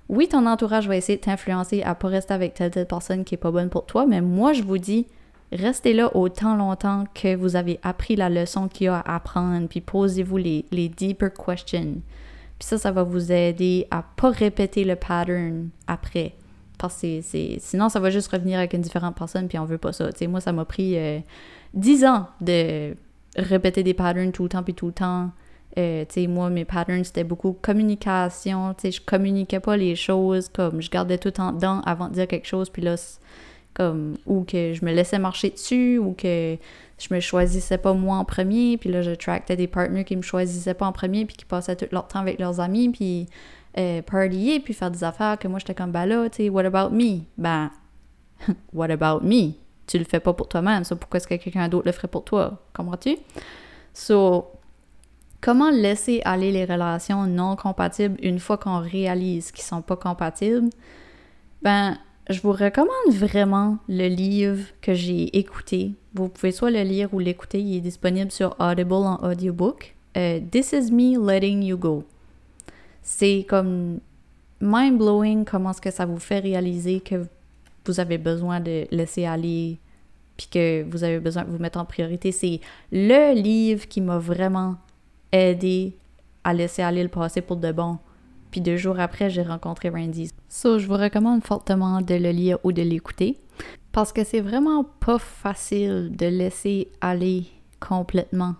oui, 0.08 0.28
ton 0.28 0.46
entourage 0.46 0.86
va 0.86 0.96
essayer 0.96 1.18
de 1.18 1.22
t'influencer 1.22 1.82
à 1.82 1.94
pas 1.94 2.08
rester 2.08 2.32
avec 2.32 2.54
telle 2.54 2.70
telle 2.70 2.86
personne 2.86 3.24
qui 3.24 3.34
est 3.34 3.38
pas 3.38 3.50
bonne 3.50 3.68
pour 3.68 3.84
toi, 3.86 4.06
mais 4.06 4.20
moi 4.20 4.52
je 4.52 4.62
vous 4.62 4.78
dis, 4.78 5.06
restez 5.50 5.92
là 5.92 6.16
autant 6.16 6.56
longtemps 6.56 7.04
que 7.14 7.34
vous 7.34 7.56
avez 7.56 7.80
appris 7.82 8.14
la 8.14 8.30
leçon 8.30 8.68
qu'il 8.68 8.86
y 8.86 8.88
a 8.88 8.98
à 8.98 9.16
apprendre, 9.16 9.68
puis 9.68 9.80
posez-vous 9.80 10.36
les, 10.36 10.64
les 10.70 10.88
deeper 10.88 11.30
questions. 11.32 12.00
Puis 12.58 12.68
ça, 12.68 12.78
ça 12.78 12.92
va 12.92 13.02
vous 13.02 13.32
aider 13.32 13.88
à 13.90 14.02
pas 14.02 14.30
répéter 14.30 14.84
le 14.84 14.94
pattern 14.94 15.70
après. 15.88 16.34
Parce 16.78 17.00
que 17.00 17.20
c'est, 17.22 17.56
sinon, 17.58 17.88
ça 17.88 17.98
va 17.98 18.10
juste 18.10 18.28
revenir 18.28 18.58
avec 18.58 18.72
une 18.72 18.82
différente 18.82 19.16
personne, 19.16 19.48
puis 19.48 19.58
on 19.58 19.64
veut 19.64 19.78
pas 19.78 19.92
ça. 19.92 20.10
sais, 20.12 20.26
moi, 20.28 20.40
ça 20.40 20.52
m'a 20.52 20.64
pris 20.64 20.96
euh, 20.96 21.18
10 21.74 22.04
ans 22.04 22.28
de 22.40 22.94
répéter 23.36 23.82
des 23.82 23.94
patterns 23.94 24.30
tout 24.30 24.44
le 24.44 24.48
temps, 24.48 24.62
puis 24.62 24.74
tout 24.74 24.86
le 24.86 24.92
temps. 24.92 25.30
Euh, 25.78 26.04
moi, 26.28 26.50
mes 26.50 26.64
patterns, 26.64 27.04
c'était 27.04 27.24
beaucoup 27.24 27.52
communication. 27.52 28.74
Tu 28.74 28.82
sais, 28.82 28.92
je 28.92 29.00
communiquais 29.00 29.60
pas 29.60 29.76
les 29.76 29.96
choses 29.96 30.48
comme 30.48 30.82
je 30.82 30.90
gardais 30.90 31.18
tout 31.18 31.38
en 31.40 31.52
dedans 31.52 31.80
avant 31.86 32.08
de 32.08 32.14
dire 32.14 32.28
quelque 32.28 32.46
chose, 32.46 32.68
puis 32.68 32.82
là, 32.82 32.96
comme, 33.74 34.16
ou 34.26 34.44
que 34.44 34.74
je 34.74 34.84
me 34.84 34.92
laissais 34.92 35.18
marcher 35.18 35.50
dessus, 35.50 35.98
ou 35.98 36.12
que 36.12 36.56
je 36.98 37.14
me 37.14 37.20
choisissais 37.20 37.78
pas 37.78 37.94
moi 37.94 38.16
en 38.16 38.24
premier, 38.24 38.76
puis 38.76 38.90
là, 38.90 39.02
je 39.02 39.12
tractais 39.12 39.56
des 39.56 39.66
partners 39.66 40.04
qui 40.04 40.16
me 40.16 40.22
choisissaient 40.22 40.74
pas 40.74 40.86
en 40.86 40.92
premier, 40.92 41.24
puis 41.24 41.36
qui 41.36 41.44
passaient 41.44 41.76
tout 41.76 41.86
leur 41.90 42.06
temps 42.06 42.20
avec 42.20 42.38
leurs 42.38 42.60
amis, 42.60 42.90
puis 42.90 43.26
euh, 43.78 44.02
partyer, 44.02 44.60
puis 44.60 44.74
faire 44.74 44.90
des 44.90 45.04
affaires 45.04 45.38
que 45.38 45.48
moi, 45.48 45.58
j'étais 45.58 45.74
comme, 45.74 45.90
bah 45.90 46.04
what 46.06 46.64
about 46.64 46.94
me? 46.94 47.20
Ben, 47.38 47.70
what 48.74 48.90
about 48.90 49.26
me? 49.26 49.52
Tu 49.86 49.98
le 49.98 50.04
fais 50.04 50.20
pas 50.20 50.34
pour 50.34 50.48
toi-même, 50.48 50.84
ça, 50.84 50.96
pourquoi 50.96 51.16
est-ce 51.16 51.26
que 51.26 51.34
quelqu'un 51.34 51.68
d'autre 51.68 51.86
le 51.86 51.92
ferait 51.92 52.08
pour 52.08 52.24
toi? 52.24 52.62
Comprends-tu? 52.74 53.16
So, 53.94 54.46
comment 55.42 55.70
laisser 55.70 56.22
aller 56.24 56.52
les 56.52 56.64
relations 56.64 57.26
non 57.26 57.56
compatibles 57.56 58.16
une 58.22 58.38
fois 58.38 58.56
qu'on 58.56 58.78
réalise 58.78 59.52
qu'ils 59.52 59.64
sont 59.64 59.82
pas 59.82 59.96
compatibles? 59.96 60.70
Ben, 61.60 61.98
je 62.30 62.40
vous 62.40 62.52
recommande 62.52 63.10
vraiment 63.10 63.76
le 63.88 64.08
livre 64.08 64.64
que 64.80 64.94
j'ai 64.94 65.36
écouté. 65.36 65.92
Vous 66.14 66.28
pouvez 66.28 66.52
soit 66.52 66.70
le 66.70 66.82
lire 66.82 67.12
ou 67.12 67.18
l'écouter, 67.18 67.60
il 67.60 67.76
est 67.76 67.80
disponible 67.80 68.30
sur 68.30 68.56
Audible 68.58 68.92
en 68.94 69.16
audiobook. 69.22 69.94
Euh, 70.16 70.40
This 70.50 70.72
is 70.72 70.90
me 70.92 71.18
letting 71.18 71.62
you 71.62 71.76
go. 71.76 72.04
C'est 73.02 73.44
comme 73.48 73.98
mind-blowing 74.60 75.44
comment 75.44 75.72
est-ce 75.72 75.80
que 75.80 75.90
ça 75.90 76.06
vous 76.06 76.20
fait 76.20 76.38
réaliser 76.38 77.00
que 77.00 77.26
vous 77.84 77.98
avez 77.98 78.18
besoin 78.18 78.60
de 78.60 78.86
laisser 78.92 79.26
aller 79.26 79.78
puis 80.36 80.46
que 80.50 80.84
vous 80.88 81.02
avez 81.02 81.18
besoin 81.18 81.42
de 81.42 81.50
vous 81.50 81.58
mettre 81.58 81.78
en 81.78 81.84
priorité. 81.84 82.30
C'est 82.30 82.60
le 82.92 83.34
livre 83.34 83.88
qui 83.88 84.00
m'a 84.00 84.18
vraiment 84.18 84.76
aidé 85.32 85.96
à 86.44 86.54
laisser 86.54 86.82
aller 86.82 87.02
le 87.02 87.08
passé 87.08 87.40
pour 87.40 87.56
de 87.56 87.72
bon. 87.72 87.98
Puis 88.50 88.60
deux 88.60 88.76
jours 88.76 89.00
après, 89.00 89.30
j'ai 89.30 89.42
rencontré 89.42 89.88
Randy. 89.88 90.30
Ça, 90.48 90.78
je 90.78 90.86
vous 90.86 90.94
recommande 90.94 91.42
fortement 91.42 92.02
de 92.02 92.14
le 92.14 92.30
lire 92.30 92.58
ou 92.64 92.72
de 92.72 92.82
l'écouter 92.82 93.38
parce 93.92 94.12
que 94.12 94.24
c'est 94.24 94.40
vraiment 94.40 94.84
pas 94.84 95.18
facile 95.18 96.14
de 96.14 96.26
laisser 96.26 96.88
aller 97.00 97.46
complètement. 97.80 98.54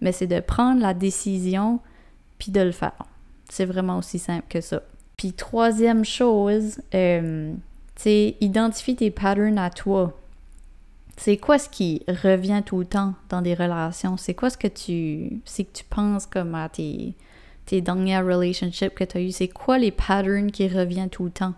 Mais 0.00 0.12
c'est 0.12 0.26
de 0.26 0.40
prendre 0.40 0.80
la 0.80 0.94
décision 0.94 1.80
puis 2.38 2.52
de 2.52 2.60
le 2.60 2.72
faire. 2.72 2.92
C'est 3.48 3.64
vraiment 3.64 3.98
aussi 3.98 4.18
simple 4.18 4.46
que 4.48 4.60
ça. 4.60 4.82
Puis 5.16 5.32
troisième 5.32 6.04
chose, 6.04 6.80
euh, 6.94 7.54
c'est 7.96 8.36
identifie 8.40 8.96
tes 8.96 9.10
patterns 9.10 9.58
à 9.58 9.70
toi. 9.70 10.12
C'est 11.16 11.36
quoi 11.36 11.58
ce 11.58 11.68
qui 11.68 12.02
revient 12.08 12.62
tout 12.64 12.80
le 12.80 12.86
temps 12.86 13.14
dans 13.28 13.40
des 13.40 13.54
relations? 13.54 14.16
C'est 14.16 14.34
quoi 14.34 14.50
ce 14.50 14.58
que 14.58 14.68
tu. 14.68 15.40
C'est 15.44 15.64
que 15.64 15.72
tu 15.72 15.84
penses 15.84 16.26
comme 16.26 16.54
à 16.54 16.68
tes, 16.68 17.14
tes 17.66 17.80
dernières 17.80 18.26
relationships 18.26 18.94
que 18.94 19.04
tu 19.04 19.18
as 19.18 19.20
eues? 19.20 19.32
C'est 19.32 19.48
quoi 19.48 19.78
les 19.78 19.92
patterns 19.92 20.50
qui 20.50 20.68
reviennent 20.68 21.10
tout 21.10 21.24
le 21.24 21.30
temps? 21.30 21.54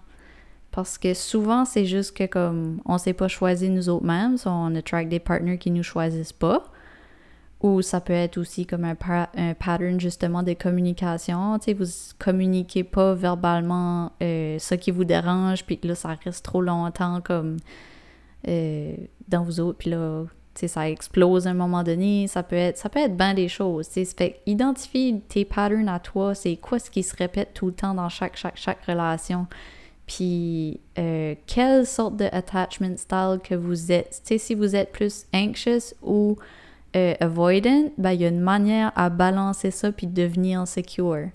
Parce 0.72 0.98
que 0.98 1.14
souvent, 1.14 1.64
c'est 1.64 1.86
juste 1.86 2.14
que 2.14 2.26
comme 2.26 2.82
on 2.84 2.98
s'est 2.98 3.14
pas 3.14 3.28
choisi 3.28 3.70
nous 3.70 3.88
autres 3.88 4.04
mêmes, 4.04 4.36
on 4.44 4.74
attract 4.74 5.08
des 5.08 5.20
partners 5.20 5.58
qui 5.58 5.70
nous 5.70 5.82
choisissent 5.82 6.34
pas. 6.34 6.64
Ou 7.62 7.80
ça 7.80 8.02
peut 8.02 8.12
être 8.12 8.36
aussi 8.36 8.66
comme 8.66 8.84
un, 8.84 8.94
un 9.34 9.54
pattern 9.54 9.98
justement 9.98 10.42
de 10.42 10.52
communication. 10.52 11.58
Tu 11.58 11.64
sais, 11.64 11.72
vous 11.72 11.86
communiquez 12.18 12.84
pas 12.84 13.14
verbalement 13.14 14.12
euh, 14.22 14.58
ce 14.58 14.74
qui 14.74 14.90
vous 14.90 15.04
dérange, 15.04 15.64
puis 15.64 15.80
là, 15.82 15.94
ça 15.94 16.14
reste 16.22 16.44
trop 16.44 16.60
longtemps 16.60 17.22
comme 17.22 17.56
euh, 18.48 18.94
dans 19.28 19.42
vous 19.42 19.60
autres, 19.60 19.78
puis 19.78 19.90
là, 19.90 20.24
ça 20.66 20.88
explose 20.88 21.46
à 21.46 21.50
un 21.50 21.54
moment 21.54 21.82
donné, 21.82 22.26
ça 22.28 22.42
peut 22.42 22.56
être, 22.56 22.78
ça 22.78 22.88
peut 22.88 23.00
être 23.00 23.16
bien 23.16 23.34
des 23.34 23.48
choses. 23.48 23.88
T'sais. 23.88 24.04
Fait 24.06 24.40
identifie 24.46 25.20
tes 25.28 25.44
patterns 25.44 25.88
à 25.88 25.98
toi, 25.98 26.34
c'est 26.34 26.56
quoi 26.56 26.78
ce 26.78 26.90
qui 26.90 27.02
se 27.02 27.14
répète 27.14 27.52
tout 27.52 27.66
le 27.66 27.72
temps 27.72 27.94
dans 27.94 28.08
chaque, 28.08 28.36
chaque, 28.36 28.56
chaque 28.56 28.82
relation? 28.86 29.46
Puis, 30.06 30.80
euh, 30.98 31.34
quelle 31.46 31.84
sorte 31.84 32.16
de 32.16 32.26
attachment 32.30 32.96
style 32.96 33.38
que 33.42 33.54
vous 33.54 33.90
êtes? 33.90 34.20
sais, 34.24 34.38
si 34.38 34.54
vous 34.54 34.76
êtes 34.76 34.92
plus 34.92 35.26
anxious 35.34 35.94
ou 36.00 36.36
euh, 36.94 37.14
avoidant, 37.20 37.90
ben, 37.98 38.12
il 38.12 38.20
y 38.20 38.24
a 38.24 38.28
une 38.28 38.40
manière 38.40 38.92
à 38.94 39.10
balancer 39.10 39.72
ça 39.72 39.90
puis 39.90 40.06
devenir 40.06 40.66
secure. 40.68 41.28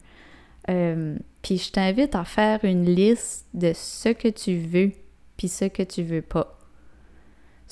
Euh, 0.69 1.17
puis, 1.41 1.57
je 1.57 1.71
t'invite 1.71 2.15
à 2.15 2.23
faire 2.23 2.63
une 2.63 2.85
liste 2.85 3.45
de 3.53 3.73
ce 3.75 4.09
que 4.09 4.29
tu 4.29 4.57
veux 4.57 4.91
puis 5.35 5.49
ce 5.49 5.65
que 5.65 5.83
tu 5.83 6.03
veux 6.03 6.21
pas. 6.21 6.57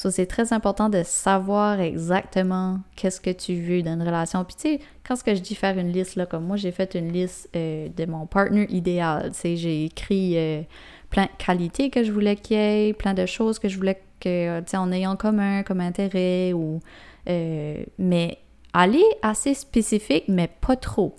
C'est 0.07 0.27
très 0.27 0.53
important 0.53 0.87
de 0.87 1.03
savoir 1.03 1.81
exactement 1.81 2.79
qu'est-ce 2.95 3.19
que 3.19 3.31
tu 3.31 3.55
veux 3.55 3.81
dans 3.81 3.95
une 3.95 4.03
relation. 4.03 4.45
Puis 4.45 4.55
tu 4.55 4.61
sais, 4.61 4.79
quand 5.05 5.17
ce 5.17 5.25
que 5.25 5.35
je 5.35 5.41
dis 5.41 5.55
faire 5.55 5.77
une 5.77 5.91
liste, 5.91 6.15
là, 6.15 6.25
comme 6.25 6.45
moi, 6.45 6.55
j'ai 6.55 6.71
fait 6.71 6.95
une 6.95 7.11
liste 7.11 7.49
euh, 7.53 7.89
de 7.89 8.05
mon 8.05 8.25
partner 8.25 8.65
idéal. 8.69 9.31
Tu 9.33 9.39
sais, 9.39 9.55
j'ai 9.57 9.85
écrit 9.85 10.37
euh, 10.37 10.61
plein 11.09 11.23
de 11.23 11.43
qualités 11.43 11.89
que 11.89 12.05
je 12.05 12.13
voulais 12.13 12.37
qu'il 12.37 12.55
y 12.55 12.59
ait, 12.61 12.93
plein 12.93 13.13
de 13.13 13.25
choses 13.25 13.59
que 13.59 13.67
je 13.67 13.75
voulais 13.75 14.01
que, 14.21 14.61
tu 14.61 14.67
sais, 14.67 14.77
en 14.77 14.89
ayant 14.93 15.11
en 15.11 15.15
commun 15.17 15.63
comme 15.63 15.81
intérêt 15.81 16.53
ou... 16.53 16.79
Euh, 17.27 17.83
mais 17.97 18.37
aller 18.71 19.03
assez 19.21 19.53
spécifique, 19.53 20.25
mais 20.29 20.49
pas 20.61 20.77
trop. 20.77 21.17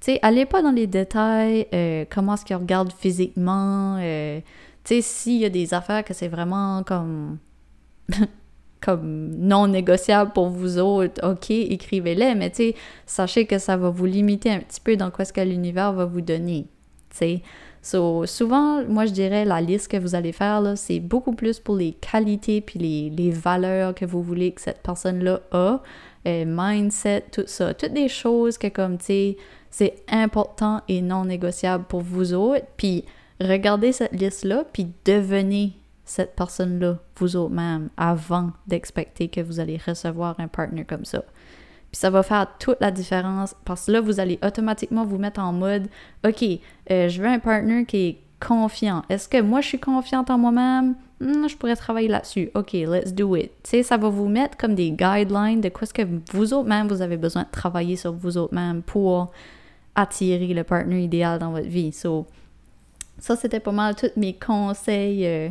Tu 0.00 0.12
sais, 0.12 0.18
allez 0.22 0.46
pas 0.46 0.62
dans 0.62 0.70
les 0.70 0.86
détails, 0.86 1.66
comment 2.08 2.34
est-ce 2.34 2.44
qu'il 2.44 2.56
regarde 2.56 2.92
physiquement, 2.92 3.98
tu 3.98 4.42
sais, 4.84 5.00
s'il 5.00 5.38
y 5.38 5.44
a 5.44 5.48
des 5.48 5.74
affaires 5.74 6.04
que 6.04 6.14
c'est 6.14 6.28
vraiment 6.28 6.82
comme 6.84 7.38
comme 8.80 9.30
non 9.36 9.68
négociable 9.68 10.32
pour 10.32 10.48
vous 10.48 10.78
autres, 10.78 11.20
ok, 11.26 11.50
écrivez-les, 11.50 12.34
mais 12.34 12.50
tu 12.50 12.72
sachez 13.06 13.46
que 13.46 13.58
ça 13.58 13.76
va 13.76 13.90
vous 13.90 14.06
limiter 14.06 14.50
un 14.50 14.58
petit 14.58 14.80
peu 14.80 14.96
dans 14.96 15.10
quoi 15.10 15.24
ce 15.24 15.32
que 15.32 15.40
l'univers 15.40 15.92
va 15.92 16.04
vous 16.04 16.20
donner, 16.20 16.66
tu 17.10 17.16
sais. 17.16 17.42
So, 17.84 18.26
souvent, 18.26 18.84
moi, 18.84 19.06
je 19.06 19.12
dirais 19.12 19.44
la 19.44 19.60
liste 19.60 19.90
que 19.90 19.96
vous 19.96 20.14
allez 20.14 20.30
faire, 20.30 20.62
c'est 20.76 21.00
beaucoup 21.00 21.32
plus 21.32 21.58
pour 21.58 21.74
les 21.74 21.92
qualités 21.94 22.60
puis 22.60 22.78
les, 22.78 23.10
les 23.10 23.32
valeurs 23.32 23.92
que 23.92 24.04
vous 24.04 24.22
voulez 24.22 24.52
que 24.52 24.60
cette 24.60 24.82
personne-là 24.84 25.40
a, 25.50 25.82
euh, 26.28 26.44
mindset, 26.46 27.24
tout 27.32 27.42
ça. 27.46 27.74
Toutes 27.74 27.92
des 27.92 28.08
choses 28.08 28.56
que, 28.56 28.68
comme, 28.68 28.98
tu 28.98 29.06
sais, 29.06 29.36
c'est 29.68 29.96
important 30.08 30.82
et 30.86 31.02
non 31.02 31.24
négociable 31.24 31.84
pour 31.88 32.02
vous 32.02 32.34
autres. 32.34 32.66
Puis, 32.76 33.04
regardez 33.40 33.90
cette 33.90 34.12
liste-là, 34.12 34.64
puis 34.72 34.86
devenez 35.04 35.72
cette 36.04 36.34
personne-là, 36.34 36.98
vous 37.16 37.36
autres-même, 37.36 37.88
avant 37.96 38.50
d'expecter 38.66 39.28
que 39.28 39.40
vous 39.40 39.60
allez 39.60 39.78
recevoir 39.84 40.38
un 40.38 40.48
partner 40.48 40.84
comme 40.84 41.04
ça. 41.04 41.22
Puis 41.90 42.00
ça 42.00 42.10
va 42.10 42.22
faire 42.22 42.46
toute 42.58 42.80
la 42.80 42.90
différence 42.90 43.54
parce 43.64 43.86
que 43.86 43.92
là, 43.92 44.00
vous 44.00 44.18
allez 44.18 44.38
automatiquement 44.42 45.04
vous 45.04 45.18
mettre 45.18 45.40
en 45.40 45.52
mode 45.52 45.88
OK, 46.26 46.42
euh, 46.90 47.08
je 47.08 47.20
veux 47.20 47.28
un 47.28 47.38
partner 47.38 47.84
qui 47.84 47.96
est 47.96 48.18
confiant. 48.40 49.02
Est-ce 49.08 49.28
que 49.28 49.40
moi, 49.40 49.60
je 49.60 49.68
suis 49.68 49.78
confiante 49.78 50.30
en 50.30 50.38
moi-même? 50.38 50.94
Hmm, 51.20 51.46
je 51.46 51.56
pourrais 51.56 51.76
travailler 51.76 52.08
là-dessus. 52.08 52.50
OK, 52.54 52.72
let's 52.72 53.12
do 53.12 53.36
it. 53.36 53.52
Tu 53.62 53.70
sais, 53.70 53.82
ça 53.82 53.96
va 53.96 54.08
vous 54.08 54.28
mettre 54.28 54.56
comme 54.56 54.74
des 54.74 54.90
guidelines 54.90 55.60
de 55.60 55.68
quoi 55.68 55.86
ce 55.86 55.94
que 55.94 56.02
vous 56.32 56.52
autres 56.52 56.68
même, 56.68 56.88
vous 56.88 57.02
avez 57.02 57.16
besoin 57.16 57.42
de 57.42 57.50
travailler 57.50 57.96
sur 57.96 58.12
vous 58.12 58.38
autres 58.38 58.54
même 58.54 58.82
pour 58.82 59.30
attirer 59.94 60.48
le 60.48 60.64
partenaire 60.64 60.98
idéal 60.98 61.38
dans 61.38 61.52
votre 61.52 61.68
vie. 61.68 61.92
So, 61.92 62.26
ça, 63.18 63.36
c'était 63.36 63.60
pas 63.60 63.72
mal 63.72 63.94
tous 63.94 64.10
mes 64.16 64.32
conseils 64.32 65.26
euh, 65.26 65.50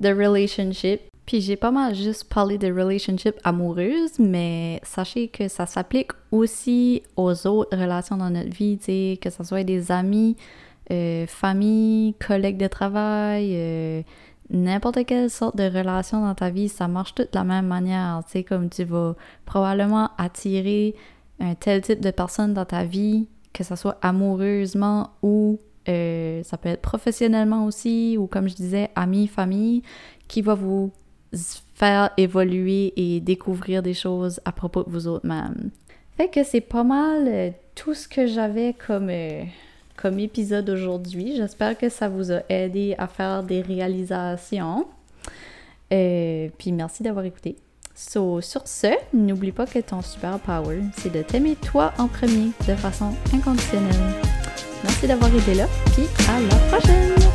de 0.00 0.08
relationship. 0.08 1.00
Puis 1.26 1.40
j'ai 1.40 1.56
pas 1.56 1.72
mal 1.72 1.94
juste 1.94 2.32
parlé 2.32 2.56
de 2.56 2.68
relationship 2.68 3.34
amoureuse, 3.42 4.18
mais 4.20 4.80
sachez 4.84 5.28
que 5.28 5.48
ça 5.48 5.66
s'applique 5.66 6.12
aussi 6.30 7.02
aux 7.16 7.46
autres 7.46 7.76
relations 7.76 8.16
dans 8.16 8.30
notre 8.30 8.50
vie, 8.50 8.78
tu 8.78 8.84
sais, 8.84 9.18
que 9.20 9.30
ce 9.30 9.42
soit 9.42 9.64
des 9.64 9.90
amis, 9.90 10.36
euh, 10.92 11.26
famille, 11.26 12.14
collègues 12.24 12.58
de 12.58 12.68
travail, 12.68 13.50
euh, 13.54 14.02
n'importe 14.50 15.04
quelle 15.04 15.28
sorte 15.28 15.56
de 15.56 15.64
relation 15.64 16.20
dans 16.24 16.34
ta 16.36 16.50
vie, 16.50 16.68
ça 16.68 16.86
marche 16.86 17.16
de 17.16 17.26
la 17.32 17.42
même 17.42 17.66
manière. 17.66 18.22
Tu 18.26 18.32
sais, 18.32 18.44
comme 18.44 18.68
tu 18.68 18.84
vas 18.84 19.16
probablement 19.46 20.10
attirer 20.18 20.94
un 21.40 21.56
tel 21.56 21.82
type 21.82 22.00
de 22.00 22.12
personne 22.12 22.54
dans 22.54 22.64
ta 22.64 22.84
vie, 22.84 23.26
que 23.52 23.64
ce 23.64 23.74
soit 23.74 23.98
amoureusement 24.00 25.10
ou 25.22 25.58
euh, 25.88 26.42
ça 26.42 26.56
peut 26.56 26.68
être 26.68 26.82
professionnellement 26.82 27.64
aussi, 27.64 28.16
ou 28.18 28.26
comme 28.26 28.48
je 28.48 28.54
disais, 28.54 28.90
amis, 28.94 29.26
famille, 29.26 29.82
qui 30.28 30.42
va 30.42 30.54
vous 30.54 30.92
faire 31.74 32.10
évoluer 32.16 32.92
et 32.96 33.20
découvrir 33.20 33.82
des 33.82 33.94
choses 33.94 34.40
à 34.44 34.52
propos 34.52 34.82
de 34.82 34.90
vous 34.90 35.06
autres 35.06 35.26
même. 35.26 35.70
Fait 36.16 36.28
que 36.28 36.42
c'est 36.44 36.60
pas 36.60 36.84
mal 36.84 37.52
tout 37.74 37.92
ce 37.92 38.08
que 38.08 38.26
j'avais 38.26 38.74
comme 38.74 39.10
comme 39.96 40.18
épisode 40.18 40.68
aujourd'hui. 40.70 41.36
J'espère 41.36 41.76
que 41.76 41.88
ça 41.88 42.08
vous 42.08 42.30
a 42.30 42.42
aidé 42.48 42.94
à 42.98 43.06
faire 43.06 43.42
des 43.42 43.62
réalisations. 43.62 44.86
Euh, 45.92 46.48
puis 46.58 46.72
merci 46.72 47.02
d'avoir 47.02 47.24
écouté. 47.24 47.56
So, 47.94 48.42
sur 48.42 48.68
ce, 48.68 48.88
n'oublie 49.14 49.52
pas 49.52 49.66
que 49.66 49.78
ton 49.78 50.02
super 50.02 50.38
power, 50.40 50.80
c'est 50.98 51.12
de 51.12 51.22
t'aimer 51.22 51.56
toi 51.56 51.94
en 51.98 52.08
premier 52.08 52.50
de 52.68 52.74
façon 52.74 53.14
inconditionnelle. 53.32 54.35
Merci 54.84 55.06
d'avoir 55.06 55.34
été 55.34 55.54
là, 55.54 55.66
puis 55.94 56.08
à 56.28 56.40
la 56.40 56.56
prochaine! 56.78 57.25